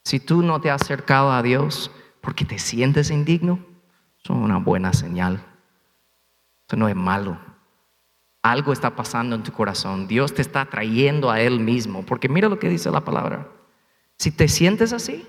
Si 0.06 0.22
tú 0.22 0.44
no 0.44 0.62
te 0.62 0.72
has 0.72 0.82
acercado 0.82 1.34
a 1.34 1.44
Dios 1.44 1.92
porque 2.22 2.46
te 2.46 2.58
sientes 2.58 3.12
indigno, 3.12 3.60
eso 4.24 4.32
es 4.32 4.40
una 4.40 4.60
buena 4.60 4.94
señal. 4.94 5.44
Eso 6.66 6.78
no 6.78 6.88
es 6.88 6.96
malo. 6.96 7.38
Algo 8.44 8.72
está 8.72 8.96
pasando 8.96 9.36
en 9.36 9.44
tu 9.44 9.52
corazón. 9.52 10.08
Dios 10.08 10.34
te 10.34 10.42
está 10.42 10.68
trayendo 10.68 11.30
a 11.30 11.42
Él 11.42 11.60
mismo. 11.60 12.06
Porque 12.06 12.30
mira 12.30 12.48
lo 12.48 12.60
que 12.60 12.70
dice 12.70 12.90
la 12.90 13.04
palabra. 13.04 13.50
Si 14.18 14.32
te 14.32 14.48
sientes 14.48 14.94
así, 14.94 15.28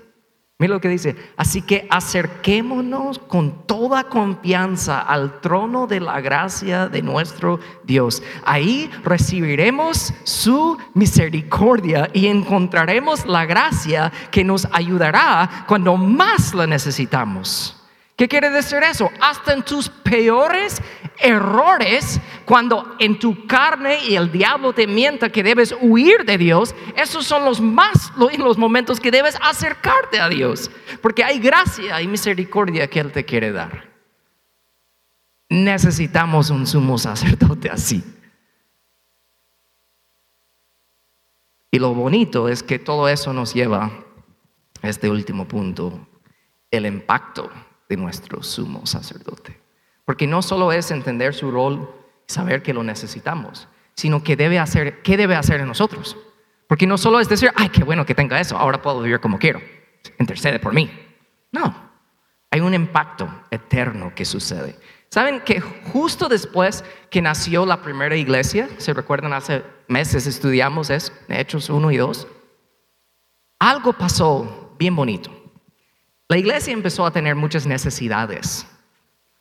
Mira 0.59 0.73
lo 0.73 0.81
que 0.81 0.89
dice. 0.89 1.15
Así 1.37 1.61
que 1.61 1.87
acerquémonos 1.87 3.19
con 3.19 3.67
toda 3.67 4.05
confianza 4.05 4.99
al 4.99 5.39
trono 5.39 5.85
de 5.85 5.99
la 5.99 6.19
gracia 6.19 6.89
de 6.89 7.03
nuestro 7.03 7.59
Dios. 7.83 8.23
Ahí 8.43 8.89
recibiremos 9.03 10.15
su 10.23 10.75
misericordia 10.95 12.09
y 12.11 12.25
encontraremos 12.25 13.27
la 13.27 13.45
gracia 13.45 14.11
que 14.31 14.43
nos 14.43 14.67
ayudará 14.71 15.65
cuando 15.67 15.95
más 15.95 16.55
la 16.55 16.65
necesitamos. 16.65 17.75
¿Qué 18.15 18.27
quiere 18.27 18.49
decir 18.49 18.79
eso? 18.81 19.11
Hasta 19.21 19.53
en 19.53 19.61
tus 19.61 19.89
peores 19.89 20.81
errores, 21.19 22.19
cuando 22.47 22.95
en 22.99 23.19
tu 23.19 23.45
carne 23.45 23.99
y 24.07 24.15
el 24.15 24.31
diablo 24.31 24.71
te 24.71 24.87
mienta 24.87 25.29
que 25.29 25.43
debes 25.43 25.75
huir 25.81 26.23
de 26.23 26.37
Dios, 26.37 26.73
esos 26.95 27.25
son 27.25 27.43
los 27.43 27.59
más 27.59 28.13
los 28.37 28.57
momentos 28.57 29.01
que 29.01 29.11
debes 29.11 29.37
acercarte 29.41 30.17
a 30.17 30.29
Dios, 30.29 30.71
porque 31.01 31.25
hay 31.25 31.39
gracia 31.39 32.01
y 32.01 32.07
misericordia 32.07 32.89
que 32.89 33.01
Él 33.01 33.11
te 33.11 33.25
quiere 33.25 33.51
dar. 33.51 33.89
Necesitamos 35.49 36.49
un 36.49 36.65
sumo 36.65 36.97
sacerdote 36.97 37.69
así. 37.69 38.01
Y 41.69 41.79
lo 41.79 41.93
bonito 41.93 42.47
es 42.47 42.63
que 42.63 42.79
todo 42.79 43.09
eso 43.09 43.33
nos 43.33 43.53
lleva 43.53 43.91
a 44.81 44.87
este 44.87 45.09
último 45.09 45.49
punto, 45.49 46.07
el 46.71 46.85
impacto 46.85 47.51
de 47.89 47.97
nuestro 47.97 48.41
sumo 48.41 48.85
sacerdote. 48.85 49.59
Porque 50.05 50.27
no 50.27 50.41
solo 50.41 50.71
es 50.71 50.91
entender 50.91 51.33
su 51.33 51.51
rol 51.51 52.06
saber 52.27 52.61
que 52.61 52.73
lo 52.73 52.83
necesitamos, 52.83 53.67
sino 53.95 54.23
que 54.23 54.35
debe 54.35 54.59
hacer, 54.59 55.01
¿qué 55.01 55.17
debe 55.17 55.35
hacer 55.35 55.61
en 55.61 55.67
nosotros? 55.67 56.17
Porque 56.67 56.85
no 56.85 56.97
solo 56.97 57.19
es 57.19 57.29
decir, 57.29 57.51
ay, 57.55 57.69
qué 57.69 57.83
bueno 57.83 58.05
que 58.05 58.15
tenga 58.15 58.39
eso, 58.39 58.57
ahora 58.57 58.81
puedo 58.81 59.01
vivir 59.01 59.19
como 59.19 59.39
quiero, 59.39 59.61
intercede 60.19 60.59
por 60.59 60.73
mí. 60.73 60.89
No, 61.51 61.73
hay 62.51 62.59
un 62.59 62.73
impacto 62.73 63.29
eterno 63.49 64.13
que 64.13 64.25
sucede. 64.25 64.77
¿Saben 65.09 65.39
que 65.39 65.61
justo 65.61 66.27
después 66.27 66.83
que 67.09 67.21
nació 67.21 67.65
la 67.65 67.81
primera 67.81 68.15
iglesia, 68.15 68.69
se 68.77 68.93
recuerdan 68.93 69.33
hace 69.33 69.63
meses 69.87 70.27
estudiamos 70.27 70.89
es 70.89 71.13
Hechos 71.29 71.69
1 71.69 71.91
y 71.91 71.97
2, 71.97 72.27
algo 73.59 73.93
pasó 73.93 74.75
bien 74.77 74.95
bonito. 74.95 75.31
La 76.27 76.37
iglesia 76.37 76.73
empezó 76.73 77.05
a 77.05 77.11
tener 77.11 77.35
muchas 77.35 77.65
necesidades. 77.65 78.67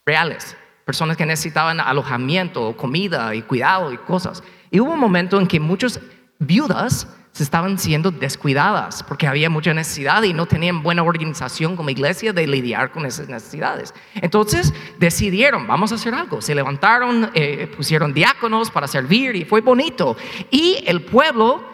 reales, 0.04 0.56
personas 0.86 1.16
que 1.16 1.26
necesitaban 1.26 1.80
alojamiento, 1.80 2.76
comida 2.76 3.34
y 3.34 3.42
cuidado 3.42 3.92
y 3.92 3.98
cosas. 3.98 4.44
Y 4.70 4.78
hubo 4.78 4.92
un 4.92 5.00
momento 5.00 5.40
en 5.40 5.48
que 5.48 5.58
muchas 5.58 6.00
viudas 6.38 7.08
se 7.32 7.42
estaban 7.42 7.76
siendo 7.76 8.12
descuidadas 8.12 9.02
porque 9.02 9.26
había 9.26 9.50
mucha 9.50 9.74
necesidad 9.74 10.22
y 10.22 10.32
no 10.32 10.46
tenían 10.46 10.84
buena 10.84 11.02
organización 11.02 11.74
como 11.74 11.90
iglesia 11.90 12.32
de 12.32 12.46
lidiar 12.46 12.92
con 12.92 13.04
esas 13.04 13.28
necesidades. 13.28 13.94
Entonces 14.14 14.72
decidieron, 15.00 15.66
vamos 15.66 15.90
a 15.90 15.96
hacer 15.96 16.14
algo. 16.14 16.40
Se 16.40 16.54
levantaron, 16.54 17.32
eh, 17.34 17.70
pusieron 17.76 18.14
diáconos 18.14 18.70
para 18.70 18.86
servir 18.86 19.34
y 19.34 19.44
fue 19.44 19.62
bonito. 19.62 20.16
Y 20.52 20.84
el 20.86 21.02
pueblo, 21.02 21.64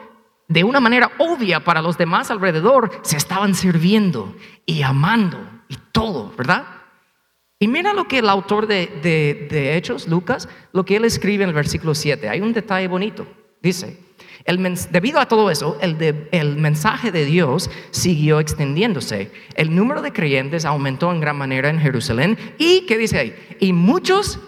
de 0.48 0.64
una 0.64 0.80
manera 0.80 1.12
obvia 1.18 1.60
para 1.62 1.82
los 1.82 1.98
demás 1.98 2.30
alrededor, 2.30 2.90
se 3.02 3.18
estaban 3.18 3.54
sirviendo 3.54 4.34
y 4.64 4.80
amando 4.80 5.38
y 5.68 5.76
todo, 5.92 6.32
¿verdad? 6.34 6.81
Y 7.62 7.68
mira 7.68 7.94
lo 7.94 8.08
que 8.08 8.18
el 8.18 8.28
autor 8.28 8.66
de, 8.66 9.76
Hechos, 9.76 10.08
Lucas, 10.08 10.48
lo 10.72 10.84
que 10.84 10.96
él 10.96 11.04
escribe 11.04 11.44
en 11.44 11.50
el 11.50 11.54
versículo 11.54 11.94
7. 11.94 12.28
Hay 12.28 12.40
un 12.40 12.52
detalle 12.52 12.88
bonito. 12.88 13.24
Dice, 13.62 14.00
debido 14.90 15.20
a 15.20 15.28
todo 15.28 15.48
eso, 15.48 15.78
el, 15.80 16.56
mensaje 16.56 17.12
de 17.12 17.24
Dios 17.24 17.70
siguió 17.92 18.40
extendiéndose. 18.40 19.30
El 19.54 19.76
número 19.76 20.02
de 20.02 20.12
creyentes 20.12 20.64
aumentó 20.64 21.12
en 21.12 21.20
gran 21.20 21.36
manera 21.36 21.70
en 21.70 21.78
Jerusalén. 21.78 22.36
¿Y 22.58 22.84
qué 22.86 22.98
dice 22.98 23.18
ahí? 23.20 23.56
Y 23.60 23.72
muchos 23.72 24.40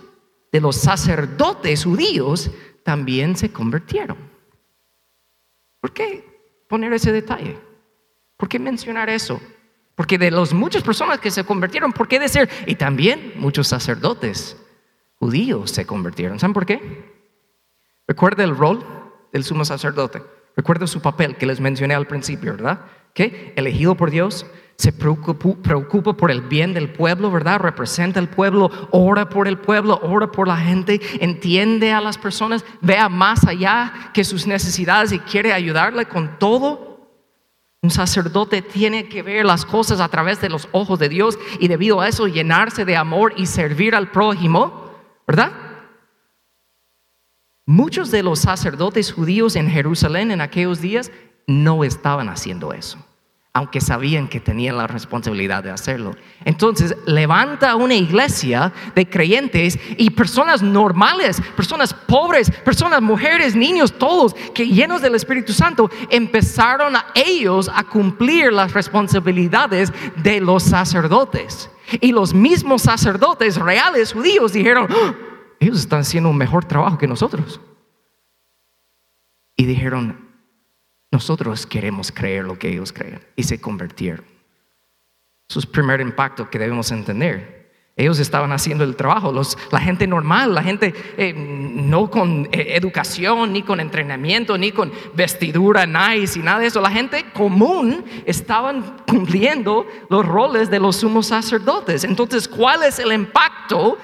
de 0.50 0.61
los 0.61 0.74
sacerdotes 0.74 1.85
judíos 1.85 2.50
también 2.83 3.37
se 3.37 3.53
convirtieron. 3.53 4.16
¿Por 5.81 5.92
qué 5.92 6.24
poner 6.68 6.92
ese 6.92 7.12
detalle? 7.12 7.57
¿Por 8.37 8.48
qué 8.48 8.59
mencionar 8.59 9.09
eso? 9.09 9.40
Porque 9.94 10.18
de 10.18 10.30
las 10.30 10.52
muchas 10.52 10.83
personas 10.83 11.20
que 11.20 11.30
se 11.30 11.44
convirtieron, 11.44 11.92
¿por 11.92 12.09
qué 12.09 12.18
decir? 12.18 12.48
Y 12.66 12.74
también 12.74 13.35
muchos 13.37 13.68
sacerdotes 13.68 14.57
judíos 15.16 15.70
se 15.70 15.87
convirtieron. 15.87 16.38
¿Saben 16.38 16.54
por 16.54 16.66
qué? 16.66 17.12
Recuerda 18.07 18.44
el 18.44 18.57
rol 18.57 18.85
del 19.33 19.44
sumo 19.44 19.64
sacerdote. 19.64 20.22
Recuerda 20.57 20.87
su 20.87 21.00
papel 21.00 21.37
que 21.37 21.46
les 21.46 21.61
mencioné 21.61 21.94
al 21.94 22.07
principio, 22.07 22.52
¿verdad? 22.52 22.80
Que 23.12 23.52
elegido 23.57 23.94
por 23.94 24.11
Dios, 24.11 24.46
se 24.76 24.92
preocupa, 24.92 26.14
por 26.14 26.30
el 26.30 26.42
bien 26.42 26.74
del 26.74 26.90
pueblo, 26.90 27.30
¿verdad? 27.30 27.61
Representa 27.61 28.18
al 28.18 28.28
pueblo, 28.28 28.70
ora 28.90 29.28
por 29.28 29.46
el 29.46 29.59
pueblo, 29.59 30.00
ora 30.02 30.30
por 30.30 30.48
la 30.48 30.57
gente, 30.57 31.00
entiende 31.20 31.92
a 31.92 32.00
las 32.00 32.18
personas, 32.18 32.64
vea 32.80 33.09
más 33.09 33.46
allá 33.46 34.11
que 34.12 34.24
sus 34.24 34.46
necesidades 34.46 35.12
y 35.12 35.20
quiere 35.20 35.52
ayudarle 35.52 36.07
con 36.07 36.38
todo. 36.38 36.93
Un 37.85 37.90
sacerdote 37.90 38.62
tiene 38.62 39.11
que 39.11 39.23
ver 39.23 39.44
las 39.44 39.66
cosas 39.66 40.01
a 40.01 40.09
través 40.09 40.40
de 40.40 40.49
los 40.49 40.70
ojos 40.73 40.99
de 40.99 41.11
Dios 41.11 41.38
y 41.61 41.68
debido 41.68 42.01
a 42.01 42.09
eso 42.09 42.27
llenarse 42.27 42.87
de 42.87 42.97
amor 42.97 43.35
y 43.37 43.44
servir 43.44 43.94
al 43.94 44.11
prójimo, 44.11 44.90
¿verdad? 45.27 45.53
Muchos 47.66 48.11
de 48.11 48.23
los 48.23 48.38
sacerdotes 48.38 49.12
judíos 49.12 49.55
en 49.55 49.68
Jerusalén 49.68 50.31
en 50.31 50.40
aquellos 50.40 50.81
días 50.81 51.12
no 51.47 51.85
estaban 51.85 52.31
haciendo 52.31 52.73
eso, 52.73 52.97
aunque 53.57 53.81
sabían 53.81 54.27
que 54.27 54.40
tenían 54.40 54.77
la 54.77 54.88
responsabilidad 54.88 55.62
de 55.62 55.71
hacerlo. 55.71 56.17
Entonces, 56.45 56.97
levanta 57.07 57.77
una 57.77 57.95
iglesia 57.95 58.73
de 58.97 59.09
creyentes 59.09 59.79
y 59.97 60.11
personas 60.11 60.61
normales, 60.61 61.40
personas 61.55 61.95
pobres, 61.95 62.51
personas, 62.51 63.01
mujeres, 63.01 63.55
niños, 63.55 63.97
todos, 63.97 64.35
que 64.53 64.67
llenos 64.67 65.03
del 65.03 65.14
Espíritu 65.14 65.53
Santo, 65.53 65.88
empezaron 66.11 66.97
a 66.97 67.07
ellos 67.14 67.71
a 67.73 67.85
cumplir 67.85 68.53
las 68.53 68.73
responsabilidades 68.73 69.93
de 70.17 70.40
los 70.40 70.64
sacerdotes. 70.64 71.71
Y 72.01 72.11
los 72.11 72.35
mismos 72.35 72.83
sacerdotes 72.83 73.55
reales 73.55 74.12
judíos 74.12 74.53
dijeron, 74.53 74.88
¡Ah! 74.90 75.14
ellos 75.61 75.79
están 75.79 76.01
haciendo 76.01 76.29
un 76.29 76.37
mejor 76.37 76.64
trabajo 76.64 76.99
que 76.99 77.07
nosotros. 77.07 77.61
Y 79.57 79.64
dijeron, 79.64 80.24
nosotros 81.14 81.66
queremos 81.66 82.12
creer 82.12 82.44
lo 82.44 82.59
que 82.59 82.68
ellos 82.68 82.92
creen. 82.92 83.20
Y 83.37 83.44
se 83.44 83.61
convirtieron. 83.61 84.24
Eso 85.48 85.61
es 85.61 85.64
el 85.64 85.70
primer 85.70 86.00
impacto 86.00 86.50
que 86.50 86.59
debemos 86.59 86.90
entender. 86.90 87.64
Ellos 87.96 88.18
estaban 88.18 88.50
haciendo 88.50 88.83
el 88.83 88.96
trabajo, 88.96 89.33
la 89.70 89.79
gente 89.79 90.07
normal, 90.09 90.53
la 90.53 90.64
gente 90.64 90.92
eh, 91.16 91.33
no 91.33 92.11
con 92.11 92.48
eh, 92.50 92.74
educación, 92.74 93.53
ni 93.53 93.62
con 93.62 93.79
entrenamiento, 93.79 94.59
ni 94.59 94.72
con 94.72 94.92
vestidura 95.14 95.87
nice 95.87 96.37
y 96.37 96.42
nada 96.42 96.59
de 96.59 96.66
eso. 96.66 96.81
La 96.81 96.90
gente 96.90 97.24
común 97.33 98.05
estaban 98.27 98.96
cumpliendo 99.07 99.87
los 100.11 100.27
roles 100.27 100.68
de 100.70 100.81
los 100.81 100.96
sumos 100.96 101.29
sacerdotes. 101.29 102.03
Entonces, 102.03 102.48
¿cuál 102.48 102.83
es 102.83 102.98
el 102.98 103.12
impacto 103.12 103.96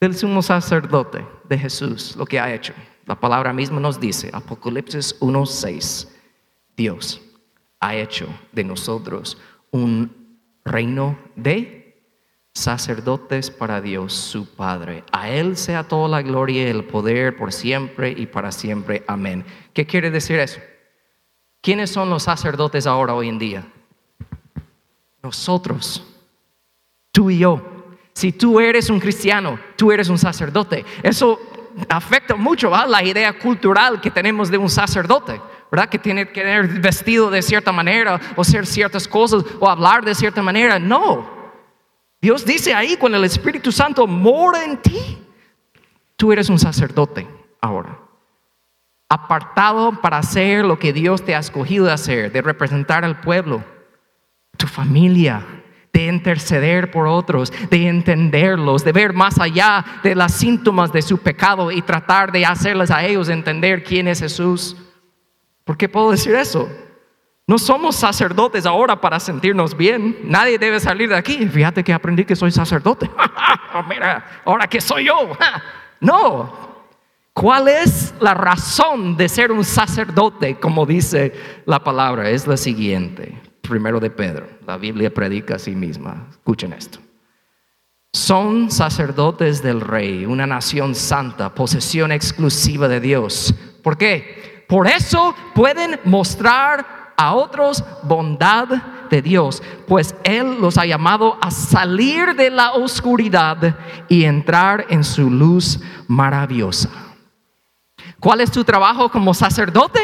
del 0.00 0.16
sumo 0.16 0.40
sacerdote 0.40 1.26
de 1.48 1.58
Jesús, 1.58 2.16
lo 2.16 2.24
que 2.24 2.40
ha 2.40 2.52
hecho. 2.54 2.72
La 3.10 3.16
palabra 3.16 3.52
misma 3.52 3.80
nos 3.80 3.98
dice, 3.98 4.30
Apocalipsis 4.32 5.18
1.6, 5.18 6.06
Dios 6.76 7.20
ha 7.80 7.96
hecho 7.96 8.28
de 8.52 8.62
nosotros 8.62 9.36
un 9.72 10.38
reino 10.64 11.18
de 11.34 12.04
sacerdotes 12.54 13.50
para 13.50 13.80
Dios 13.80 14.12
su 14.12 14.54
Padre. 14.54 15.02
A 15.10 15.28
Él 15.28 15.56
sea 15.56 15.88
toda 15.88 16.06
la 16.08 16.22
gloria 16.22 16.62
y 16.62 16.66
el 16.70 16.84
poder 16.84 17.36
por 17.36 17.52
siempre 17.52 18.14
y 18.16 18.26
para 18.26 18.52
siempre. 18.52 19.02
Amén. 19.08 19.44
¿Qué 19.72 19.84
quiere 19.84 20.12
decir 20.12 20.38
eso? 20.38 20.60
¿Quiénes 21.60 21.90
son 21.90 22.10
los 22.10 22.22
sacerdotes 22.22 22.86
ahora 22.86 23.12
hoy 23.12 23.28
en 23.28 23.40
día? 23.40 23.66
Nosotros, 25.20 26.06
tú 27.10 27.28
y 27.28 27.38
yo. 27.38 27.60
Si 28.12 28.30
tú 28.30 28.60
eres 28.60 28.88
un 28.88 29.00
cristiano, 29.00 29.58
tú 29.74 29.90
eres 29.90 30.08
un 30.08 30.18
sacerdote. 30.18 30.84
Eso 31.02 31.40
afecta 31.88 32.36
mucho 32.36 32.74
a 32.74 32.86
la 32.86 33.02
idea 33.02 33.38
cultural 33.38 34.00
que 34.00 34.10
tenemos 34.10 34.50
de 34.50 34.58
un 34.58 34.68
sacerdote, 34.68 35.40
¿verdad? 35.70 35.88
Que 35.88 35.98
tiene 35.98 36.26
que 36.28 36.40
tener 36.40 36.80
vestido 36.80 37.30
de 37.30 37.42
cierta 37.42 37.72
manera 37.72 38.20
o 38.36 38.40
hacer 38.40 38.66
ciertas 38.66 39.06
cosas 39.06 39.44
o 39.58 39.68
hablar 39.68 40.04
de 40.04 40.14
cierta 40.14 40.42
manera. 40.42 40.78
No. 40.78 41.40
Dios 42.20 42.44
dice 42.44 42.74
ahí, 42.74 42.96
cuando 42.96 43.18
el 43.18 43.24
Espíritu 43.24 43.72
Santo 43.72 44.06
mora 44.06 44.64
en 44.64 44.76
ti, 44.78 45.18
tú 46.16 46.32
eres 46.32 46.50
un 46.50 46.58
sacerdote 46.58 47.26
ahora. 47.60 47.98
Apartado 49.08 50.00
para 50.00 50.18
hacer 50.18 50.64
lo 50.64 50.78
que 50.78 50.92
Dios 50.92 51.24
te 51.24 51.34
ha 51.34 51.38
escogido 51.38 51.90
hacer, 51.90 52.30
de 52.30 52.42
representar 52.42 53.04
al 53.04 53.20
pueblo, 53.20 53.64
tu 54.56 54.66
familia, 54.66 55.44
de 55.92 56.06
interceder 56.06 56.90
por 56.90 57.06
otros, 57.06 57.52
de 57.70 57.88
entenderlos, 57.88 58.84
de 58.84 58.92
ver 58.92 59.12
más 59.12 59.38
allá 59.38 59.84
de 60.02 60.14
las 60.14 60.32
síntomas 60.34 60.92
de 60.92 61.02
su 61.02 61.18
pecado 61.18 61.70
y 61.70 61.82
tratar 61.82 62.32
de 62.32 62.46
hacerles 62.46 62.90
a 62.90 63.04
ellos 63.04 63.28
entender 63.28 63.82
quién 63.82 64.08
es 64.08 64.20
Jesús. 64.20 64.76
¿Por 65.64 65.76
qué 65.76 65.88
puedo 65.88 66.10
decir 66.12 66.34
eso? 66.34 66.68
No 67.46 67.58
somos 67.58 67.96
sacerdotes 67.96 68.64
ahora 68.64 69.00
para 69.00 69.18
sentirnos 69.18 69.76
bien. 69.76 70.18
Nadie 70.22 70.58
debe 70.58 70.78
salir 70.78 71.08
de 71.08 71.16
aquí. 71.16 71.48
Fíjate 71.48 71.82
que 71.82 71.92
aprendí 71.92 72.24
que 72.24 72.36
soy 72.36 72.52
sacerdote. 72.52 73.10
Mira, 73.88 74.42
ahora 74.44 74.68
que 74.68 74.80
soy 74.80 75.06
yo. 75.06 75.36
no. 76.00 76.70
¿Cuál 77.32 77.68
es 77.68 78.14
la 78.20 78.34
razón 78.34 79.16
de 79.16 79.28
ser 79.28 79.50
un 79.50 79.64
sacerdote? 79.64 80.60
Como 80.60 80.86
dice 80.86 81.32
la 81.64 81.82
palabra, 81.82 82.30
es 82.30 82.46
la 82.46 82.56
siguiente 82.56 83.49
primero 83.70 83.98
de 84.00 84.10
Pedro. 84.10 84.46
La 84.66 84.76
Biblia 84.76 85.12
predica 85.12 85.54
a 85.54 85.58
sí 85.58 85.74
misma. 85.74 86.26
Escuchen 86.30 86.74
esto. 86.74 86.98
Son 88.12 88.70
sacerdotes 88.70 89.62
del 89.62 89.80
rey, 89.80 90.26
una 90.26 90.46
nación 90.46 90.94
santa, 90.94 91.54
posesión 91.54 92.12
exclusiva 92.12 92.88
de 92.88 93.00
Dios. 93.00 93.54
¿Por 93.82 93.96
qué? 93.96 94.64
Por 94.68 94.86
eso 94.86 95.34
pueden 95.54 95.98
mostrar 96.04 97.14
a 97.16 97.34
otros 97.34 97.84
bondad 98.02 98.68
de 99.10 99.22
Dios, 99.22 99.62
pues 99.86 100.14
Él 100.24 100.60
los 100.60 100.78
ha 100.78 100.86
llamado 100.86 101.36
a 101.40 101.50
salir 101.50 102.34
de 102.34 102.50
la 102.50 102.72
oscuridad 102.72 103.76
y 104.08 104.24
entrar 104.24 104.86
en 104.88 105.04
su 105.04 105.30
luz 105.30 105.80
maravillosa. 106.06 106.88
¿Cuál 108.20 108.40
es 108.40 108.50
tu 108.50 108.64
trabajo 108.64 109.10
como 109.10 109.34
sacerdote? 109.34 110.00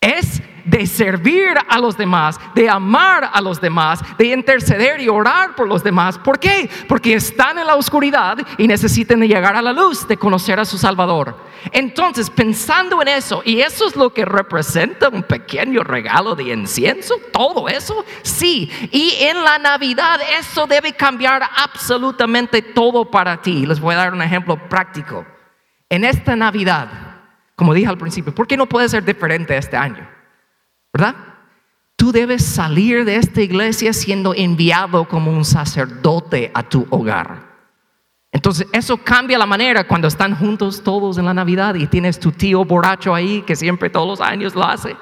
Es 0.00 0.31
de 0.64 0.86
servir 0.86 1.54
a 1.68 1.78
los 1.78 1.96
demás, 1.96 2.38
de 2.54 2.68
amar 2.68 3.30
a 3.32 3.40
los 3.40 3.60
demás, 3.60 4.00
de 4.18 4.26
interceder 4.26 5.00
y 5.00 5.08
orar 5.08 5.54
por 5.54 5.68
los 5.68 5.82
demás. 5.82 6.18
¿Por 6.18 6.38
qué? 6.38 6.68
Porque 6.88 7.14
están 7.14 7.58
en 7.58 7.66
la 7.66 7.76
oscuridad 7.76 8.38
y 8.58 8.66
necesitan 8.66 9.20
llegar 9.20 9.56
a 9.56 9.62
la 9.62 9.72
luz, 9.72 10.06
de 10.06 10.16
conocer 10.16 10.58
a 10.58 10.64
su 10.64 10.78
Salvador. 10.78 11.36
Entonces, 11.70 12.28
pensando 12.28 13.00
en 13.02 13.08
eso, 13.08 13.42
y 13.44 13.60
eso 13.60 13.86
es 13.86 13.94
lo 13.94 14.12
que 14.12 14.24
representa 14.24 15.08
un 15.08 15.22
pequeño 15.22 15.82
regalo 15.84 16.34
de 16.34 16.52
incienso, 16.52 17.14
todo 17.32 17.68
eso, 17.68 18.04
sí. 18.22 18.70
Y 18.90 19.14
en 19.20 19.44
la 19.44 19.58
Navidad 19.58 20.20
eso 20.38 20.66
debe 20.66 20.92
cambiar 20.92 21.42
absolutamente 21.56 22.62
todo 22.62 23.10
para 23.10 23.40
ti. 23.40 23.64
Les 23.66 23.80
voy 23.80 23.94
a 23.94 23.98
dar 23.98 24.12
un 24.12 24.22
ejemplo 24.22 24.56
práctico. 24.68 25.24
En 25.88 26.04
esta 26.04 26.34
Navidad, 26.34 26.88
como 27.54 27.74
dije 27.74 27.88
al 27.88 27.98
principio, 27.98 28.34
¿por 28.34 28.46
qué 28.46 28.56
no 28.56 28.66
puede 28.66 28.88
ser 28.88 29.04
diferente 29.04 29.56
este 29.56 29.76
año? 29.76 30.08
¿Verdad? 30.92 31.14
tú 32.02 32.10
debes 32.10 32.44
salir 32.44 33.04
de 33.04 33.14
esta 33.14 33.42
iglesia 33.42 33.92
siendo 33.92 34.34
enviado 34.34 35.06
como 35.06 35.30
un 35.30 35.44
sacerdote 35.44 36.50
a 36.52 36.64
tu 36.64 36.84
hogar. 36.90 37.52
Entonces, 38.32 38.66
eso 38.72 38.96
cambia 38.96 39.38
la 39.38 39.46
manera 39.46 39.86
cuando 39.86 40.08
están 40.08 40.34
juntos 40.34 40.82
todos 40.82 41.16
en 41.18 41.26
la 41.26 41.32
Navidad 41.32 41.76
y 41.76 41.86
tienes 41.86 42.18
tu 42.18 42.32
tío 42.32 42.64
borracho 42.64 43.14
ahí 43.14 43.42
que 43.42 43.54
siempre 43.54 43.88
todos 43.88 44.08
los 44.08 44.20
años 44.20 44.56
lo 44.56 44.64
hace. 44.64 44.96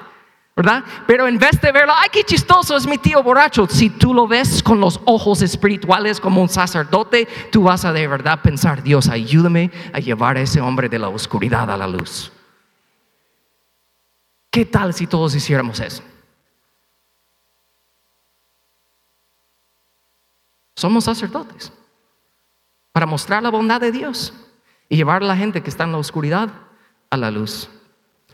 ¿verdad? 0.55 0.83
Pero 1.07 1.27
en 1.27 1.39
vez 1.39 1.59
de 1.59 1.71
verlo, 1.71 1.91
ay, 1.97 2.09
qué 2.11 2.23
chistoso 2.23 2.77
es 2.77 2.85
mi 2.85 2.99
tío 2.99 3.23
borracho, 3.23 3.65
si 3.67 3.89
tú 3.89 4.13
lo 4.13 4.27
ves 4.27 4.61
con 4.61 4.79
los 4.79 5.01
ojos 5.05 5.41
espirituales 5.41 6.19
como 6.19 6.39
un 6.39 6.49
sacerdote, 6.49 7.27
tú 7.51 7.63
vas 7.63 7.83
a 7.83 7.91
de 7.93 8.05
verdad 8.05 8.41
pensar, 8.43 8.83
Dios, 8.83 9.09
ayúdame 9.09 9.71
a 9.91 9.99
llevar 9.99 10.37
a 10.37 10.41
ese 10.41 10.61
hombre 10.61 10.87
de 10.87 10.99
la 10.99 11.09
oscuridad 11.09 11.71
a 11.71 11.77
la 11.77 11.87
luz. 11.87 12.31
¿Qué 14.51 14.65
tal 14.65 14.93
si 14.93 15.07
todos 15.07 15.33
hiciéramos 15.33 15.79
eso? 15.79 16.03
Somos 20.75 21.05
sacerdotes 21.05 21.71
para 22.91 23.05
mostrar 23.05 23.41
la 23.41 23.49
bondad 23.49 23.79
de 23.79 23.91
Dios 23.91 24.33
y 24.89 24.97
llevar 24.97 25.23
a 25.23 25.27
la 25.27 25.37
gente 25.37 25.63
que 25.63 25.69
está 25.69 25.85
en 25.85 25.93
la 25.93 25.97
oscuridad 25.97 26.49
a 27.09 27.17
la 27.17 27.31
luz 27.31 27.69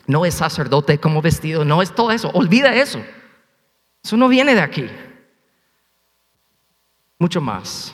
no 0.07 0.25
es 0.25 0.33
sacerdote 0.33 0.99
como 0.99 1.21
vestido, 1.21 1.65
no 1.65 1.81
es 1.81 1.93
todo 1.93 2.11
eso. 2.11 2.31
Olvida 2.33 2.73
eso. 2.73 2.99
Eso 4.03 4.17
no 4.17 4.29
viene 4.29 4.55
de 4.55 4.61
aquí. 4.61 4.87
Mucho 7.19 7.41
más. 7.41 7.93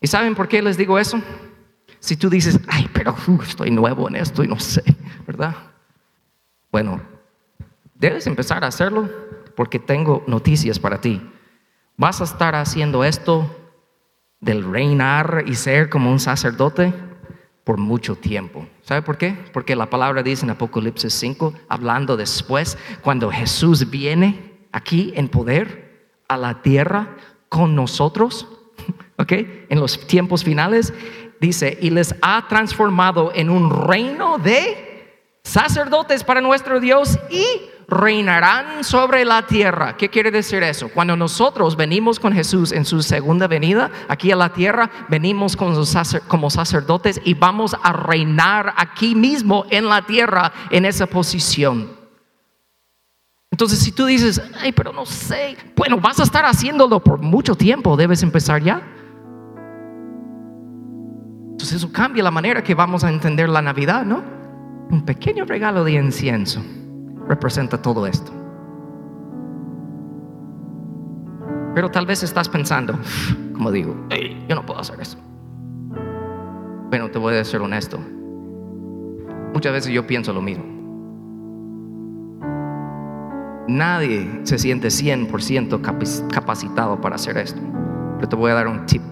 ¿Y 0.00 0.06
saben 0.06 0.34
por 0.34 0.46
qué 0.46 0.62
les 0.62 0.76
digo 0.76 0.98
eso? 0.98 1.20
Si 1.98 2.16
tú 2.16 2.28
dices, 2.28 2.60
ay, 2.68 2.88
pero 2.92 3.16
uh, 3.26 3.42
estoy 3.42 3.70
nuevo 3.70 4.08
en 4.08 4.16
esto 4.16 4.44
y 4.44 4.48
no 4.48 4.60
sé, 4.60 4.84
¿verdad? 5.26 5.54
Bueno, 6.70 7.00
debes 8.04 8.26
empezar 8.26 8.64
a 8.64 8.66
hacerlo 8.66 9.08
porque 9.56 9.78
tengo 9.78 10.22
noticias 10.26 10.78
para 10.78 11.00
ti. 11.00 11.22
Vas 11.96 12.20
a 12.20 12.24
estar 12.24 12.54
haciendo 12.54 13.02
esto 13.02 13.48
del 14.40 14.62
reinar 14.70 15.44
y 15.46 15.54
ser 15.54 15.88
como 15.88 16.10
un 16.10 16.20
sacerdote 16.20 16.92
por 17.64 17.78
mucho 17.78 18.14
tiempo. 18.14 18.66
¿Sabe 18.82 19.00
por 19.00 19.16
qué? 19.16 19.34
Porque 19.54 19.74
la 19.74 19.88
palabra 19.88 20.22
dice 20.22 20.44
en 20.44 20.50
Apocalipsis 20.50 21.14
5, 21.14 21.54
hablando 21.66 22.18
después, 22.18 22.76
cuando 23.00 23.30
Jesús 23.30 23.88
viene 23.88 24.66
aquí 24.70 25.14
en 25.16 25.28
poder 25.28 26.10
a 26.28 26.36
la 26.36 26.60
tierra 26.60 27.16
con 27.48 27.74
nosotros, 27.74 28.46
¿ok? 29.18 29.32
En 29.70 29.80
los 29.80 30.06
tiempos 30.06 30.44
finales, 30.44 30.92
dice, 31.40 31.78
y 31.80 31.88
les 31.88 32.14
ha 32.20 32.46
transformado 32.48 33.32
en 33.34 33.48
un 33.48 33.70
reino 33.88 34.36
de 34.36 35.40
sacerdotes 35.42 36.22
para 36.22 36.42
nuestro 36.42 36.80
Dios 36.80 37.18
y 37.30 37.46
reinarán 37.88 38.84
sobre 38.84 39.24
la 39.24 39.46
tierra. 39.46 39.96
¿Qué 39.96 40.08
quiere 40.08 40.30
decir 40.30 40.62
eso? 40.62 40.88
Cuando 40.88 41.16
nosotros 41.16 41.76
venimos 41.76 42.18
con 42.18 42.32
Jesús 42.32 42.72
en 42.72 42.84
su 42.84 43.02
segunda 43.02 43.46
venida 43.46 43.90
aquí 44.08 44.32
a 44.32 44.36
la 44.36 44.52
tierra, 44.52 44.90
venimos 45.08 45.56
como 45.56 46.50
sacerdotes 46.50 47.20
y 47.24 47.34
vamos 47.34 47.76
a 47.82 47.92
reinar 47.92 48.74
aquí 48.76 49.14
mismo 49.14 49.66
en 49.70 49.88
la 49.88 50.02
tierra 50.02 50.52
en 50.70 50.84
esa 50.84 51.06
posición. 51.06 51.90
Entonces, 53.50 53.78
si 53.78 53.92
tú 53.92 54.06
dices, 54.06 54.42
ay, 54.60 54.72
pero 54.72 54.92
no 54.92 55.06
sé, 55.06 55.56
bueno, 55.76 55.98
vas 55.98 56.18
a 56.18 56.24
estar 56.24 56.44
haciéndolo 56.44 56.98
por 56.98 57.20
mucho 57.20 57.54
tiempo, 57.54 57.96
debes 57.96 58.22
empezar 58.24 58.60
ya. 58.60 58.82
Entonces, 61.52 61.74
eso 61.78 61.92
cambia 61.92 62.24
la 62.24 62.32
manera 62.32 62.64
que 62.64 62.74
vamos 62.74 63.04
a 63.04 63.10
entender 63.10 63.48
la 63.48 63.62
Navidad, 63.62 64.04
¿no? 64.04 64.24
Un 64.90 65.04
pequeño 65.04 65.44
regalo 65.44 65.84
de 65.84 65.92
incienso 65.92 66.64
representa 67.34 67.82
todo 67.82 68.06
esto. 68.06 68.30
Pero 71.74 71.90
tal 71.90 72.06
vez 72.06 72.22
estás 72.22 72.48
pensando, 72.48 72.96
como 73.52 73.72
digo, 73.72 73.96
yo 74.48 74.54
no 74.54 74.64
puedo 74.64 74.80
hacer 74.80 75.00
eso. 75.00 75.18
Bueno, 76.88 77.10
te 77.10 77.18
voy 77.18 77.34
a 77.34 77.44
ser 77.44 77.60
honesto. 77.60 77.98
Muchas 79.52 79.72
veces 79.72 79.92
yo 79.92 80.06
pienso 80.06 80.32
lo 80.32 80.40
mismo. 80.40 80.64
Nadie 83.66 84.42
se 84.44 84.58
siente 84.58 84.88
100% 84.88 85.80
capacitado 86.30 87.00
para 87.00 87.16
hacer 87.16 87.36
esto. 87.38 87.60
Pero 88.16 88.28
te 88.28 88.36
voy 88.36 88.52
a 88.52 88.54
dar 88.54 88.68
un 88.68 88.86
tip. 88.86 89.02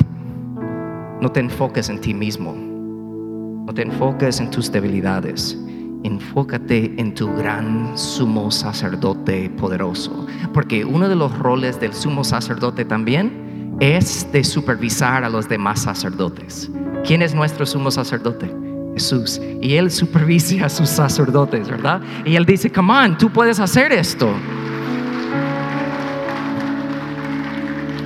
No 1.20 1.30
te 1.32 1.40
enfoques 1.40 1.88
en 1.88 2.00
ti 2.00 2.14
mismo. 2.14 2.54
No 2.54 3.72
te 3.74 3.82
enfoques 3.82 4.38
en 4.40 4.50
tus 4.50 4.70
debilidades 4.70 5.58
enfócate 6.04 6.92
en 6.96 7.14
tu 7.14 7.32
gran 7.34 7.96
sumo 7.96 8.50
sacerdote 8.50 9.50
poderoso. 9.50 10.26
Porque 10.52 10.84
uno 10.84 11.08
de 11.08 11.16
los 11.16 11.36
roles 11.38 11.80
del 11.80 11.92
sumo 11.92 12.24
sacerdote 12.24 12.84
también 12.84 13.76
es 13.80 14.30
de 14.32 14.44
supervisar 14.44 15.24
a 15.24 15.28
los 15.28 15.48
demás 15.48 15.82
sacerdotes. 15.82 16.70
¿Quién 17.04 17.22
es 17.22 17.34
nuestro 17.34 17.66
sumo 17.66 17.90
sacerdote? 17.90 18.54
Jesús. 18.94 19.40
Y 19.60 19.74
Él 19.74 19.90
supervisa 19.90 20.66
a 20.66 20.68
sus 20.68 20.88
sacerdotes, 20.88 21.68
¿verdad? 21.68 22.00
Y 22.24 22.36
Él 22.36 22.44
dice, 22.44 22.70
come 22.70 22.92
on, 22.92 23.18
tú 23.18 23.30
puedes 23.30 23.58
hacer 23.58 23.92
esto. 23.92 24.30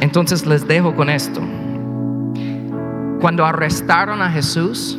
Entonces 0.01 0.47
les 0.47 0.67
dejo 0.67 0.95
con 0.95 1.11
esto. 1.11 1.41
Cuando 3.21 3.45
arrestaron 3.45 4.23
a 4.23 4.31
Jesús, 4.31 4.99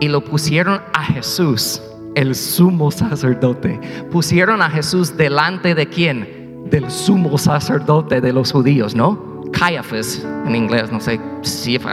y 0.00 0.08
lo 0.08 0.22
pusieron 0.22 0.80
a 0.92 1.04
Jesús, 1.04 1.80
el 2.14 2.34
sumo 2.34 2.90
sacerdote. 2.90 3.80
Pusieron 4.10 4.62
a 4.62 4.70
Jesús 4.70 5.16
delante 5.16 5.74
de 5.74 5.88
quién? 5.88 6.64
Del 6.70 6.90
sumo 6.90 7.38
sacerdote 7.38 8.20
de 8.20 8.32
los 8.32 8.52
judíos, 8.52 8.94
¿no? 8.94 9.42
Caiaphas 9.52 10.26
en 10.46 10.54
inglés, 10.54 10.90
no 10.90 11.00
sé, 11.00 11.20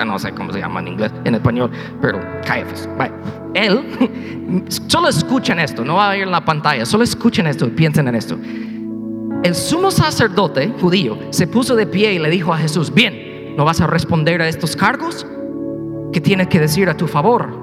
no 0.05 0.19
sé 0.19 0.31
cómo 0.33 0.51
se 0.51 0.59
llama 0.59 0.79
en 0.81 0.87
inglés, 0.89 1.11
en 1.23 1.35
español, 1.35 1.71
pero 2.01 2.19
Caiaphas. 2.45 2.89
Él, 3.53 4.65
solo 4.87 5.09
escuchen 5.09 5.59
esto, 5.59 5.85
no 5.85 5.95
va 5.95 6.11
a 6.11 6.17
ir 6.17 6.23
en 6.23 6.31
la 6.31 6.43
pantalla, 6.43 6.85
solo 6.85 7.03
escuchen 7.03 7.47
esto 7.47 7.67
y 7.67 7.69
piensen 7.69 8.07
en 8.07 8.15
esto. 8.15 8.37
El 9.43 9.55
sumo 9.55 9.91
sacerdote 9.91 10.73
judío 10.79 11.17
se 11.29 11.47
puso 11.47 11.75
de 11.75 11.85
pie 11.85 12.13
y 12.13 12.19
le 12.19 12.29
dijo 12.29 12.53
a 12.53 12.57
Jesús, 12.57 12.93
bien, 12.93 13.55
¿no 13.55 13.65
vas 13.65 13.81
a 13.81 13.87
responder 13.87 14.41
a 14.41 14.47
estos 14.47 14.75
cargos? 14.75 15.27
¿Qué 16.11 16.21
tienes 16.21 16.47
que 16.47 16.59
decir 16.59 16.89
a 16.89 16.97
tu 16.97 17.07
favor? 17.07 17.62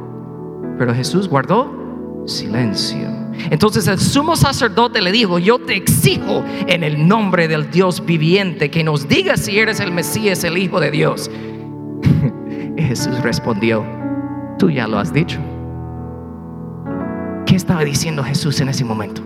Pero 0.80 0.94
Jesús 0.94 1.28
guardó 1.28 2.24
silencio. 2.24 3.06
Entonces 3.50 3.86
el 3.86 3.98
sumo 3.98 4.34
sacerdote 4.34 5.02
le 5.02 5.12
dijo, 5.12 5.38
yo 5.38 5.58
te 5.58 5.76
exijo 5.76 6.42
en 6.66 6.82
el 6.82 7.06
nombre 7.06 7.48
del 7.48 7.70
Dios 7.70 8.06
viviente 8.06 8.70
que 8.70 8.82
nos 8.82 9.06
digas 9.06 9.40
si 9.40 9.58
eres 9.58 9.78
el 9.80 9.92
Mesías, 9.92 10.42
el 10.42 10.56
Hijo 10.56 10.80
de 10.80 10.90
Dios. 10.90 11.30
y 12.78 12.82
Jesús 12.82 13.20
respondió, 13.20 13.84
tú 14.58 14.70
ya 14.70 14.88
lo 14.88 14.98
has 14.98 15.12
dicho. 15.12 15.38
¿Qué 17.44 17.56
estaba 17.56 17.84
diciendo 17.84 18.24
Jesús 18.24 18.58
en 18.62 18.70
ese 18.70 18.82
momento? 18.82 19.20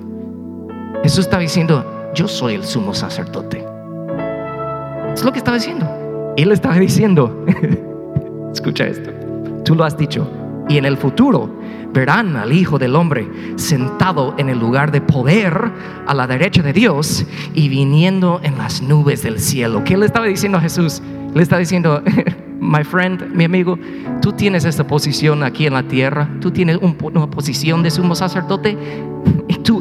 Jesús 1.05 1.21
estaba 1.21 1.43
diciendo, 1.43 2.11
yo 2.17 2.27
soy 2.27 2.55
el 2.55 2.65
sumo 2.65 2.93
sacerdote. 2.93 3.65
Es 5.15 5.23
lo 5.23 5.31
que 5.31 5.39
estaba 5.39 5.57
diciendo. 5.57 6.35
Él 6.37 6.51
estaba 6.51 6.81
diciendo, 6.81 7.47
escucha 8.53 8.89
esto, 8.89 9.13
tú 9.65 9.77
lo 9.77 9.85
has 9.85 9.97
dicho, 9.97 10.29
y 10.69 10.79
en 10.79 10.85
el 10.85 10.97
futuro 10.97 11.51
verán 11.93 12.37
al 12.37 12.53
Hijo 12.53 12.79
del 12.79 12.97
Hombre 12.97 13.29
sentado 13.57 14.35
en 14.37 14.49
el 14.49 14.59
lugar 14.59 14.91
de 14.91 15.01
poder 15.01 15.71
a 16.07 16.15
la 16.15 16.27
derecha 16.27 16.63
de 16.63 16.73
Dios 16.73 17.25
y 17.55 17.69
viniendo 17.69 18.41
en 18.43 18.59
las 18.59 18.83
nubes 18.83 19.23
del 19.23 19.39
cielo. 19.39 19.85
¿Qué 19.85 19.97
le 19.97 20.07
estaba 20.07 20.27
diciendo 20.27 20.61
Jesús? 20.61 21.01
Le 21.35 21.43
estaba 21.43 21.61
diciendo, 21.61 22.03
my 22.61 22.83
friend, 22.83 23.33
mi 23.33 23.45
amigo, 23.45 23.79
tú 24.21 24.33
tienes 24.33 24.65
esta 24.65 24.87
posición 24.87 25.43
aquí 25.43 25.67
en 25.67 25.75
la 25.75 25.85
tierra, 25.85 26.29
tú 26.41 26.51
tienes 26.51 26.79
una 26.79 27.31
posición 27.31 27.83
de 27.83 27.91
sumo 27.91 28.15
sacerdote 28.15 28.77
y 29.49 29.55
tú 29.57 29.74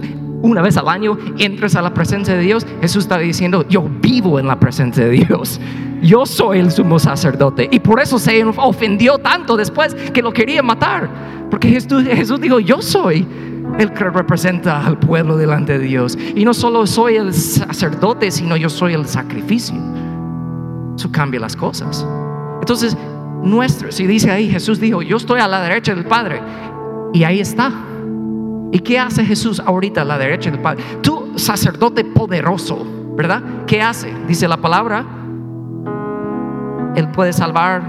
una 0.44 0.62
vez 0.62 0.78
al 0.78 0.88
año 0.88 1.18
entras 1.40 1.76
a 1.76 1.82
la 1.82 1.96
presencia 1.96 2.36
de 2.36 2.42
Dios. 2.42 2.68
Jesús 2.82 3.06
estaba 3.06 3.22
diciendo, 3.22 3.66
yo 3.68 3.82
vivo 3.82 4.40
en 4.40 4.46
la 4.46 4.60
presencia 4.60 5.04
de 5.06 5.10
Dios 5.10 5.60
yo 6.04 6.26
soy 6.26 6.60
el 6.60 6.70
sumo 6.72 7.00
sacerdote. 7.00 7.68
Y 7.72 7.80
por 7.80 8.00
eso 8.00 8.20
se 8.20 8.44
ofendió 8.44 9.18
tanto 9.18 9.56
después 9.56 9.96
que 9.96 10.22
lo 10.22 10.32
quería 10.32 10.62
matar. 10.62 11.10
Porque 11.50 11.70
Jesús, 11.70 12.04
Jesús 12.04 12.42
dijo, 12.42 12.60
yo 12.60 12.82
soy 12.82 13.26
el 13.80 13.92
que 13.94 14.04
representa 14.04 14.86
al 14.86 15.00
pueblo 15.00 15.38
delante 15.38 15.80
de 15.80 15.86
Dios. 15.86 16.18
Y 16.36 16.44
no 16.46 16.54
solo 16.54 16.86
soy 16.86 17.16
el 17.16 17.34
sacerdote, 17.34 18.32
sino 18.32 18.58
yo 18.58 18.70
soy 18.70 18.94
el 18.94 19.06
sacrificio. 19.08 19.76
Eso 20.96 21.12
cambia 21.12 21.40
las 21.40 21.56
cosas. 21.56 22.06
Entonces, 22.60 22.98
nuestro, 23.42 23.92
si 23.92 24.06
dice 24.06 24.30
ahí, 24.30 24.50
Jesús 24.50 24.80
dijo, 24.80 25.02
yo 25.02 25.18
estoy 25.18 25.40
a 25.40 25.48
la 25.48 25.62
derecha 25.62 25.96
del 25.96 26.06
Padre. 26.06 26.42
Y 27.14 27.24
ahí 27.24 27.40
está. 27.40 27.72
¿Y 28.74 28.80
qué 28.80 29.00
hace 29.00 29.24
Jesús 29.24 29.62
ahorita 29.62 30.02
a 30.02 30.06
la 30.06 30.18
derecha 30.18 30.52
del 30.52 30.60
Padre? 30.60 30.84
Tú, 31.02 31.32
sacerdote 31.38 32.04
poderoso, 32.04 32.86
¿verdad? 33.16 33.42
¿Qué 33.66 33.82
hace? 33.82 34.14
Dice 34.28 34.50
la 34.50 34.58
palabra 34.58 35.06
él 36.96 37.10
puede 37.10 37.34
salvar 37.34 37.82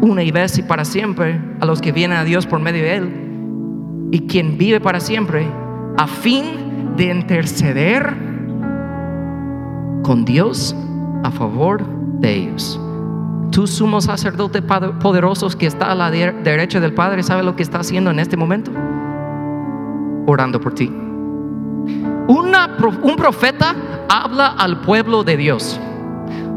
una 0.00 0.22
y 0.22 0.30
vez 0.30 0.58
y 0.58 0.62
para 0.62 0.84
siempre 0.84 1.40
a 1.60 1.66
los 1.66 1.80
que 1.80 1.92
vienen 1.92 2.18
a 2.18 2.24
Dios 2.24 2.46
por 2.46 2.60
medio 2.60 2.82
de 2.82 2.96
Él. 2.96 4.08
Y 4.10 4.26
quien 4.26 4.58
vive 4.58 4.80
para 4.80 5.00
siempre 5.00 5.46
a 5.96 6.06
fin 6.06 6.94
de 6.96 7.04
interceder 7.04 8.14
con 10.02 10.24
Dios 10.24 10.76
a 11.22 11.30
favor 11.30 11.84
de 12.20 12.34
ellos. 12.34 12.78
Tú 13.50 13.66
sumo 13.66 14.00
sacerdote 14.00 14.60
poderoso 14.62 15.48
que 15.56 15.66
está 15.66 15.90
a 15.90 15.94
la 15.94 16.10
derecha 16.10 16.80
del 16.80 16.92
Padre, 16.92 17.22
¿sabe 17.22 17.42
lo 17.42 17.56
que 17.56 17.62
está 17.62 17.78
haciendo 17.78 18.10
en 18.10 18.18
este 18.18 18.36
momento? 18.36 18.72
Orando 20.26 20.60
por 20.60 20.74
ti. 20.74 20.90
un 22.28 23.16
profeta 23.16 23.74
habla 24.08 24.48
al 24.48 24.80
pueblo 24.80 25.24
de 25.24 25.36
Dios. 25.36 25.80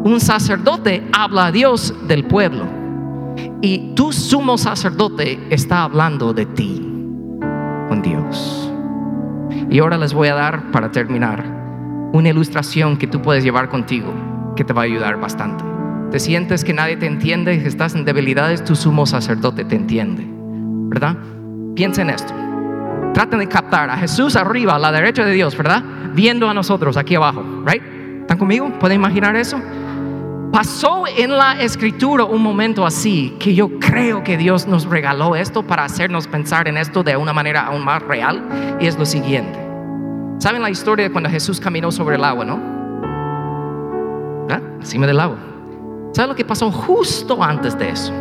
Un 0.03 0.19
sacerdote 0.19 1.07
habla 1.11 1.47
a 1.47 1.51
Dios 1.51 1.93
del 2.07 2.25
pueblo. 2.25 2.65
Y 3.61 3.93
tu 3.95 4.11
sumo 4.11 4.57
sacerdote 4.57 5.39
está 5.49 5.83
hablando 5.83 6.33
de 6.33 6.45
ti 6.45 6.81
con 7.87 8.01
Dios. 8.01 8.71
Y 9.69 9.79
ahora 9.79 9.97
les 9.97 10.13
voy 10.13 10.29
a 10.29 10.35
dar, 10.35 10.71
para 10.71 10.91
terminar, 10.91 11.43
una 12.13 12.29
ilustración 12.29 12.97
que 12.97 13.07
tú 13.07 13.21
puedes 13.21 13.43
llevar 13.43 13.69
contigo, 13.69 14.13
que 14.55 14.63
te 14.63 14.73
va 14.73 14.81
a 14.81 14.85
ayudar 14.85 15.19
bastante. 15.19 15.63
Te 16.11 16.19
sientes 16.19 16.63
que 16.63 16.73
nadie 16.73 16.95
te 16.95 17.05
entiende, 17.05 17.61
que 17.61 17.67
estás 17.67 17.95
en 17.95 18.05
debilidades, 18.05 18.63
tu 18.63 18.75
sumo 18.75 19.05
sacerdote 19.05 19.65
te 19.65 19.75
entiende. 19.75 20.25
¿Verdad? 20.89 21.17
Piensa 21.75 22.01
en 22.01 22.11
esto. 22.11 22.33
Traten 23.17 23.39
de 23.39 23.47
captar 23.47 23.89
a 23.89 23.97
Jesús 23.97 24.35
arriba, 24.35 24.75
a 24.75 24.77
la 24.77 24.91
derecha 24.91 25.25
de 25.25 25.31
Dios, 25.31 25.57
¿verdad? 25.57 25.81
Viendo 26.13 26.47
a 26.47 26.53
nosotros 26.53 26.97
aquí 26.97 27.15
abajo, 27.15 27.43
¿right? 27.65 27.81
¿Están 28.21 28.37
conmigo? 28.37 28.71
¿Pueden 28.77 28.99
imaginar 28.99 29.35
eso? 29.35 29.59
Pasó 30.51 31.05
en 31.07 31.35
la 31.35 31.59
escritura 31.59 32.25
un 32.25 32.43
momento 32.43 32.85
así 32.85 33.35
que 33.39 33.55
yo 33.55 33.79
creo 33.79 34.23
que 34.23 34.37
Dios 34.37 34.67
nos 34.67 34.85
regaló 34.85 35.35
esto 35.35 35.63
para 35.63 35.83
hacernos 35.83 36.27
pensar 36.27 36.67
en 36.67 36.77
esto 36.77 37.01
de 37.01 37.17
una 37.17 37.33
manera 37.33 37.65
aún 37.65 37.83
más 37.83 38.03
real 38.03 38.77
y 38.79 38.85
es 38.85 38.99
lo 38.99 39.05
siguiente. 39.07 39.57
¿Saben 40.37 40.61
la 40.61 40.69
historia 40.69 41.05
de 41.05 41.11
cuando 41.11 41.31
Jesús 41.31 41.59
caminó 41.59 41.91
sobre 41.91 42.17
el 42.17 42.23
agua, 42.23 42.45
no? 42.45 42.59
¿Verdad? 44.47 44.61
Encima 44.79 45.07
del 45.07 45.19
agua. 45.19 45.39
¿Saben 46.13 46.29
lo 46.29 46.35
que 46.35 46.45
pasó 46.45 46.71
justo 46.71 47.43
antes 47.43 47.75
de 47.79 47.89
eso? 47.89 48.13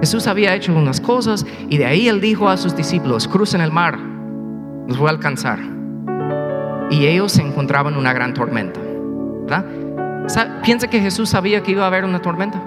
Jesús 0.00 0.26
había 0.26 0.54
hecho 0.54 0.72
unas 0.72 0.98
cosas 0.98 1.44
y 1.68 1.76
de 1.76 1.84
ahí 1.84 2.08
él 2.08 2.22
dijo 2.22 2.48
a 2.48 2.56
sus 2.56 2.74
discípulos, 2.74 3.28
crucen 3.28 3.60
el 3.60 3.70
mar, 3.70 4.09
los 4.90 4.98
voy 4.98 5.06
a 5.06 5.10
alcanzar. 5.10 5.60
Y 6.90 7.06
ellos 7.06 7.30
se 7.30 7.42
encontraban 7.42 7.92
en 7.92 8.00
una 8.00 8.12
gran 8.12 8.34
tormenta. 8.34 8.80
Piensa 10.64 10.90
que 10.90 11.00
Jesús 11.00 11.28
sabía 11.28 11.62
que 11.62 11.70
iba 11.70 11.84
a 11.84 11.86
haber 11.86 12.04
una 12.04 12.20
tormenta. 12.20 12.60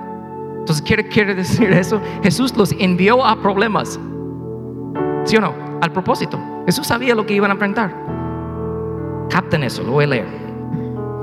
Entonces, 0.60 0.82
¿quiere, 0.82 1.10
quiere 1.10 1.36
decir 1.36 1.72
eso? 1.74 2.02
Jesús 2.24 2.56
los 2.56 2.72
envió 2.80 3.26
a 3.26 3.42
problemas. 3.42 4.00
¿Sí 5.26 5.36
o 5.36 5.42
no? 5.42 5.54
Al 5.82 5.92
propósito. 5.92 6.40
Jesús 6.66 6.88
sabía 6.88 7.14
lo 7.14 7.26
que 7.26 7.34
iban 7.34 7.52
a 7.52 7.56
enfrentar. 7.56 7.94
Capten 9.30 9.64
eso, 9.64 9.84
lo 9.84 9.92
voy 9.92 10.06
a 10.06 10.08
leer. 10.08 10.44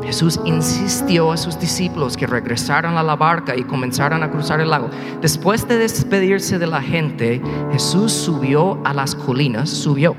Jesús 0.05 0.39
insistió 0.45 1.33
a 1.33 1.39
sus 1.39 1.59
discípulos 1.59 2.19
que 2.19 2.27
regresaran 2.27 2.99
a 2.99 3.03
la 3.03 3.17
barca 3.17 3.57
y 3.57 3.63
comenzaran 3.63 4.23
a 4.23 4.31
cruzar 4.31 4.61
el 4.61 4.69
lago. 4.69 4.91
Después 5.23 5.67
de 5.67 5.79
despedirse 5.79 6.59
de 6.59 6.67
la 6.67 6.83
gente, 6.83 7.41
Jesús 7.73 8.13
subió 8.13 8.79
a 8.85 8.93
las 8.93 9.15
colinas, 9.15 9.71
subió 9.71 10.15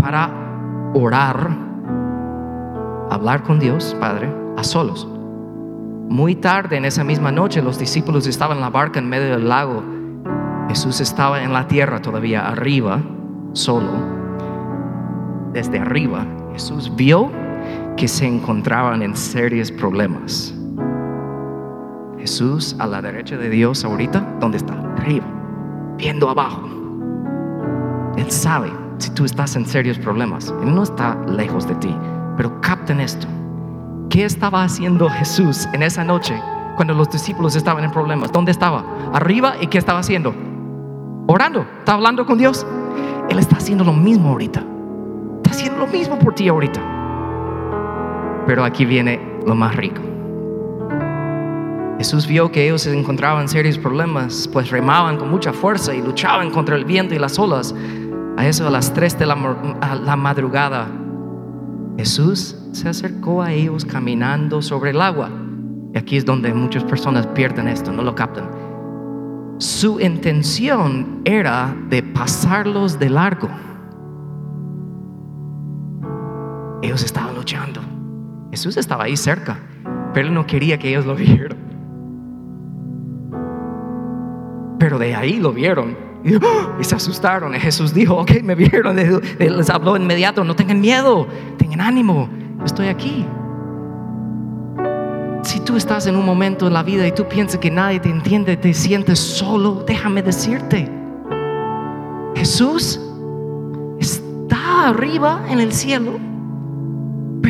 para 0.00 0.30
orar, 0.94 1.50
hablar 3.10 3.42
con 3.42 3.58
Dios, 3.58 3.96
Padre, 4.00 4.32
a 4.56 4.64
solos. 4.64 5.06
Muy 6.08 6.34
tarde 6.34 6.76
en 6.76 6.84
esa 6.84 7.04
misma 7.04 7.30
noche 7.30 7.60
los 7.60 7.78
discípulos 7.78 8.26
estaban 8.26 8.56
en 8.56 8.62
la 8.62 8.70
barca 8.70 8.98
en 8.98 9.08
medio 9.08 9.30
del 9.32 9.48
lago. 9.48 9.82
Jesús 10.68 11.00
estaba 11.00 11.42
en 11.42 11.52
la 11.52 11.68
tierra 11.68 12.00
todavía 12.00 12.48
arriba, 12.48 13.00
solo. 13.52 13.90
Desde 15.52 15.78
arriba, 15.78 16.26
Jesús 16.52 16.94
vio 16.94 17.30
que 17.96 18.08
se 18.08 18.26
encontraban 18.26 19.02
en 19.02 19.16
serios 19.16 19.70
problemas. 19.70 20.54
Jesús 22.18 22.76
a 22.78 22.86
la 22.86 23.00
derecha 23.02 23.36
de 23.36 23.48
Dios 23.48 23.84
ahorita, 23.84 24.36
¿dónde 24.40 24.58
está? 24.58 24.74
Arriba, 24.96 25.26
viendo 25.96 26.28
abajo. 26.28 26.68
Él 28.16 28.30
sabe 28.30 28.70
si 28.98 29.10
tú 29.10 29.24
estás 29.24 29.56
en 29.56 29.66
serios 29.66 29.98
problemas. 29.98 30.52
Él 30.62 30.74
no 30.74 30.82
está 30.82 31.16
lejos 31.26 31.66
de 31.66 31.74
ti, 31.76 31.94
pero 32.36 32.60
capten 32.60 33.00
esto. 33.00 33.26
¿Qué 34.10 34.24
estaba 34.24 34.64
haciendo 34.64 35.08
Jesús 35.08 35.68
en 35.72 35.82
esa 35.82 36.04
noche 36.04 36.40
cuando 36.76 36.94
los 36.94 37.10
discípulos 37.10 37.56
estaban 37.56 37.84
en 37.84 37.90
problemas? 37.90 38.32
¿Dónde 38.32 38.52
estaba? 38.52 38.84
Arriba 39.12 39.54
y 39.60 39.66
¿qué 39.66 39.78
estaba 39.78 40.00
haciendo? 40.00 40.34
Orando, 41.26 41.66
está 41.78 41.94
hablando 41.94 42.24
con 42.24 42.38
Dios. 42.38 42.66
Él 43.28 43.38
está 43.38 43.56
haciendo 43.56 43.84
lo 43.84 43.92
mismo 43.92 44.30
ahorita. 44.30 44.64
Está 45.38 45.50
haciendo 45.50 45.80
lo 45.80 45.86
mismo 45.86 46.18
por 46.18 46.34
ti 46.34 46.48
ahorita. 46.48 46.80
Pero 48.46 48.64
aquí 48.64 48.86
viene 48.86 49.20
lo 49.46 49.54
más 49.54 49.76
rico. 49.76 50.00
Jesús 51.98 52.28
vio 52.28 52.50
que 52.52 52.64
ellos 52.64 52.82
se 52.82 52.96
encontraban 52.96 53.42
en 53.42 53.48
serios 53.48 53.76
problemas, 53.76 54.48
pues 54.52 54.70
remaban 54.70 55.16
con 55.16 55.30
mucha 55.30 55.52
fuerza 55.52 55.92
y 55.92 56.00
luchaban 56.00 56.50
contra 56.50 56.76
el 56.76 56.84
viento 56.84 57.14
y 57.14 57.18
las 57.18 57.38
olas. 57.40 57.74
A 58.38 58.46
eso 58.46 58.68
a 58.68 58.70
las 58.70 58.94
3 58.94 59.18
de 59.18 59.26
la 59.26 60.16
madrugada, 60.16 60.86
Jesús 61.96 62.56
se 62.70 62.88
acercó 62.88 63.42
a 63.42 63.52
ellos 63.52 63.84
caminando 63.84 64.62
sobre 64.62 64.90
el 64.90 65.00
agua. 65.00 65.28
Y 65.92 65.98
aquí 65.98 66.16
es 66.16 66.24
donde 66.24 66.54
muchas 66.54 66.84
personas 66.84 67.26
pierden 67.26 67.66
esto, 67.66 67.92
no 67.92 68.04
lo 68.04 68.14
captan. 68.14 68.48
Su 69.58 69.98
intención 69.98 71.22
era 71.24 71.76
de 71.90 72.00
pasarlos 72.04 73.00
de 73.00 73.10
largo. 73.10 73.48
Ellos 76.80 77.02
estaban 77.02 77.34
luchando. 77.34 77.80
Jesús 78.52 78.76
estaba 78.76 79.02
ahí 79.02 79.16
cerca, 79.16 79.58
pero 80.14 80.28
él 80.28 80.34
no 80.34 80.46
quería 80.46 80.78
que 80.78 80.90
ellos 80.90 81.06
lo 81.06 81.16
vieran. 81.16 81.58
Pero 84.78 84.96
de 84.96 85.16
ahí 85.16 85.40
lo 85.40 85.52
vieron 85.52 86.07
y, 86.24 86.84
se 86.84 86.94
asustaron. 86.94 87.54
Y 87.54 87.60
Jesús 87.60 87.94
dijo, 87.94 88.16
ok, 88.16 88.42
me 88.42 88.54
vieron. 88.54 88.96
Les 88.96 89.70
habló 89.70 89.96
inmediato, 89.96 90.44
no 90.44 90.54
tengan 90.56 90.80
miedo, 90.80 91.26
tengan 91.58 91.80
ánimo 91.80 92.28
estoy 92.64 92.88
aquí. 92.88 93.26
Si 95.42 95.60
tú 95.60 95.76
estás 95.76 96.06
en 96.06 96.16
un 96.16 96.24
momento 96.24 96.66
en 96.66 96.74
la 96.74 96.82
vida 96.82 97.06
y 97.06 97.12
tú 97.12 97.26
piensas 97.26 97.58
que 97.60 97.70
nadie 97.70 98.00
te 98.00 98.10
entiende, 98.10 98.56
te 98.56 98.74
sientes 98.74 99.18
solo, 99.18 99.84
déjame 99.86 100.22
decirte, 100.22 100.90
Jesús 102.34 103.00
está 103.98 104.88
arriba 104.88 105.44
en 105.48 105.60
el 105.60 105.72
cielo, 105.72 106.18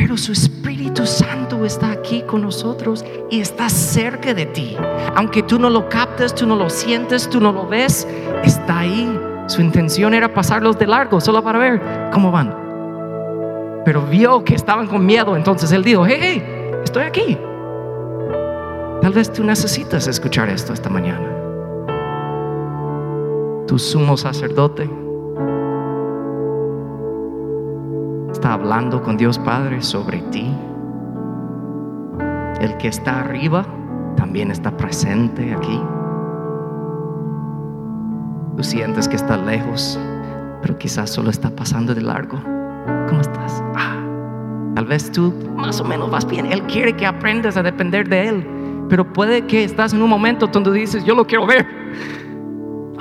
pero 0.09 0.17
su 0.17 0.31
Espíritu 0.31 1.05
Santo 1.05 1.63
está 1.63 1.91
aquí 1.91 2.23
con 2.23 2.41
nosotros 2.41 3.05
y 3.29 3.41
está 3.41 3.69
cerca 3.69 4.33
de 4.33 4.47
ti. 4.47 4.75
Aunque 5.15 5.43
tú 5.43 5.59
no 5.59 5.69
lo 5.69 5.87
captes, 5.87 6.33
tú 6.33 6.47
no 6.47 6.55
lo 6.55 6.67
sientes, 6.67 7.29
tú 7.29 7.39
no 7.39 7.51
lo 7.51 7.67
ves, 7.67 8.07
está 8.43 8.79
ahí. 8.79 9.19
Su 9.45 9.61
intención 9.61 10.15
era 10.15 10.33
pasarlos 10.33 10.79
de 10.79 10.87
largo, 10.87 11.21
solo 11.21 11.43
para 11.43 11.59
ver 11.59 12.09
cómo 12.11 12.31
van 12.31 12.55
pero 13.85 14.01
vio 14.01 14.43
que 14.43 14.55
estaban 14.55 14.87
con 14.87 15.05
miedo, 15.05 15.37
entonces 15.37 15.71
él 15.71 15.83
dijo, 15.83 16.05
hey, 16.05 16.17
hey, 16.19 16.43
estoy 16.83 17.03
aquí. 17.03 17.37
Tal 19.01 19.13
vez 19.13 19.31
tú 19.31 19.43
necesitas 19.43 20.07
escuchar 20.07 20.49
esto 20.49 20.73
esta 20.73 20.89
mañana. 20.89 21.27
Tu 23.67 23.77
sumo 23.77 24.17
sacerdote 24.17 24.89
está 28.39 28.53
hablando 28.53 29.03
con 29.03 29.17
Dios 29.17 29.37
Padre 29.37 29.81
sobre 29.81 30.19
ti. 30.31 30.49
El 32.61 32.77
que 32.77 32.87
está 32.87 33.19
arriba 33.19 33.65
también 34.15 34.49
está 34.49 34.71
presente 34.77 35.53
aquí. 35.53 35.77
Tú 38.55 38.63
sientes 38.63 39.09
que 39.09 39.17
está 39.17 39.35
lejos, 39.35 39.99
pero 40.61 40.77
quizás 40.77 41.09
solo 41.09 41.29
está 41.31 41.49
pasando 41.49 41.93
de 41.93 41.99
largo. 41.99 42.39
¿Cómo 43.09 43.19
estás? 43.19 43.61
Ah, 43.75 44.01
tal 44.73 44.85
vez 44.85 45.11
tú 45.11 45.33
más 45.57 45.81
o 45.81 45.83
menos 45.83 46.09
vas 46.09 46.25
bien. 46.25 46.45
Él 46.45 46.61
quiere 46.63 46.95
que 46.95 47.05
aprendas 47.05 47.57
a 47.57 47.63
depender 47.63 48.07
de 48.07 48.29
Él. 48.29 48.47
Pero 48.87 49.11
puede 49.11 49.47
que 49.47 49.65
estás 49.65 49.91
en 49.91 50.01
un 50.01 50.09
momento 50.09 50.47
donde 50.47 50.71
dices, 50.71 51.03
yo 51.03 51.13
lo 51.13 51.27
quiero 51.27 51.45
ver. 51.45 51.67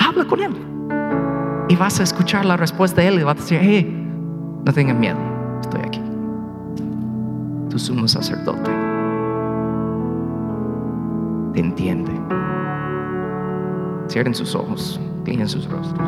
Habla 0.00 0.24
con 0.24 0.40
Él. 0.40 0.56
Y 1.68 1.76
vas 1.76 2.00
a 2.00 2.02
escuchar 2.02 2.44
la 2.44 2.56
respuesta 2.56 3.02
de 3.02 3.06
Él 3.06 3.20
y 3.20 3.22
vas 3.22 3.36
a 3.36 3.40
decir, 3.40 3.60
hey, 3.62 3.97
no 4.68 4.74
tengan 4.74 5.00
miedo, 5.00 5.16
estoy 5.62 5.80
aquí. 5.80 6.02
Tu 7.70 7.78
sumo 7.78 8.06
sacerdote 8.06 8.70
te 11.54 11.60
entiende. 11.60 12.12
Cierren 14.08 14.34
sus 14.34 14.54
ojos, 14.54 15.00
tienen 15.24 15.48
sus 15.48 15.66
rostros. 15.70 16.06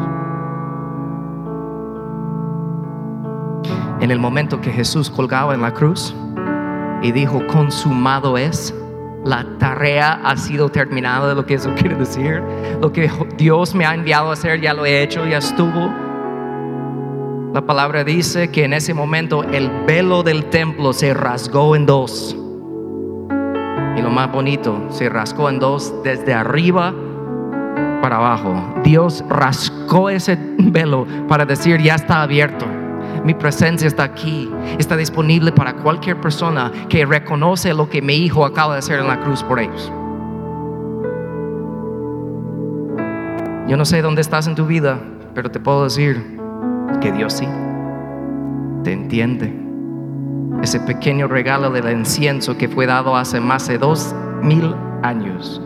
en 4.00 4.10
el 4.10 4.18
momento 4.18 4.60
que 4.60 4.70
Jesús 4.72 5.10
colgaba 5.10 5.54
en 5.54 5.60
la 5.60 5.72
cruz 5.74 6.14
y 7.02 7.12
dijo, 7.12 7.46
consumado 7.46 8.38
es, 8.38 8.74
la 9.24 9.46
tarea 9.58 10.20
ha 10.24 10.36
sido 10.36 10.70
terminada, 10.70 11.34
lo 11.34 11.44
que 11.44 11.54
eso 11.54 11.72
quiere 11.74 11.96
decir. 11.96 12.42
Lo 12.80 12.92
que 12.92 13.10
Dios 13.36 13.74
me 13.74 13.84
ha 13.84 13.94
enviado 13.94 14.30
a 14.30 14.32
hacer, 14.32 14.60
ya 14.60 14.72
lo 14.72 14.86
he 14.86 15.02
hecho, 15.02 15.26
ya 15.26 15.38
estuvo. 15.38 15.94
La 17.52 17.62
palabra 17.62 18.04
dice 18.04 18.52
que 18.52 18.64
en 18.64 18.72
ese 18.72 18.94
momento 18.94 19.42
el 19.42 19.68
velo 19.84 20.22
del 20.22 20.44
templo 20.50 20.92
se 20.92 21.12
rasgó 21.12 21.74
en 21.74 21.84
dos. 21.84 22.36
Y 23.96 24.00
lo 24.00 24.08
más 24.08 24.30
bonito, 24.30 24.86
se 24.90 25.08
rascó 25.08 25.48
en 25.50 25.58
dos 25.58 25.92
desde 26.04 26.32
arriba 26.32 26.94
para 28.00 28.18
abajo. 28.18 28.54
Dios 28.84 29.24
rascó 29.28 30.10
ese 30.10 30.38
velo 30.58 31.08
para 31.26 31.44
decir, 31.44 31.82
ya 31.82 31.96
está 31.96 32.22
abierto. 32.22 32.66
Mi 33.24 33.34
presencia 33.34 33.88
está 33.88 34.04
aquí. 34.04 34.48
Está 34.78 34.96
disponible 34.96 35.50
para 35.50 35.74
cualquier 35.74 36.20
persona 36.20 36.70
que 36.88 37.04
reconoce 37.04 37.74
lo 37.74 37.90
que 37.90 38.00
mi 38.00 38.14
hijo 38.14 38.44
acaba 38.44 38.74
de 38.74 38.78
hacer 38.78 39.00
en 39.00 39.08
la 39.08 39.18
cruz 39.18 39.42
por 39.42 39.58
ellos. 39.58 39.92
Yo 43.66 43.76
no 43.76 43.84
sé 43.84 44.02
dónde 44.02 44.20
estás 44.20 44.46
en 44.46 44.54
tu 44.54 44.66
vida, 44.66 45.00
pero 45.34 45.50
te 45.50 45.58
puedo 45.58 45.82
decir 45.82 46.39
que 47.00 47.12
Dios 47.12 47.34
sí 47.34 47.48
te 48.84 48.92
entiende. 48.92 49.54
Ese 50.62 50.80
pequeño 50.80 51.28
regalo 51.28 51.70
del 51.70 51.90
incienso 51.90 52.56
que 52.56 52.68
fue 52.68 52.86
dado 52.86 53.16
hace 53.16 53.40
más 53.40 53.68
de 53.68 53.78
dos 53.78 54.14
mil 54.42 54.74
años 55.02 55.60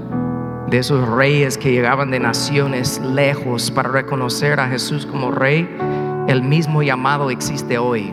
de 0.74 0.78
esos 0.78 1.08
reyes 1.08 1.58
que 1.58 1.70
llegaban 1.70 2.10
de 2.10 2.18
naciones 2.18 3.00
lejos 3.00 3.70
para 3.70 3.90
reconocer 3.90 4.58
a 4.60 4.66
Jesús 4.66 5.06
como 5.06 5.30
rey, 5.30 5.68
el 6.26 6.42
mismo 6.42 6.82
llamado 6.82 7.30
existe 7.30 7.78
hoy. 7.78 8.12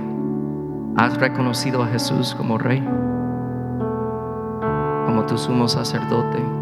¿Has 0.98 1.18
reconocido 1.18 1.82
a 1.82 1.88
Jesús 1.88 2.36
como 2.36 2.58
rey? 2.58 2.80
Como 5.06 5.26
tu 5.26 5.38
sumo 5.38 5.68
sacerdote. 5.68 6.61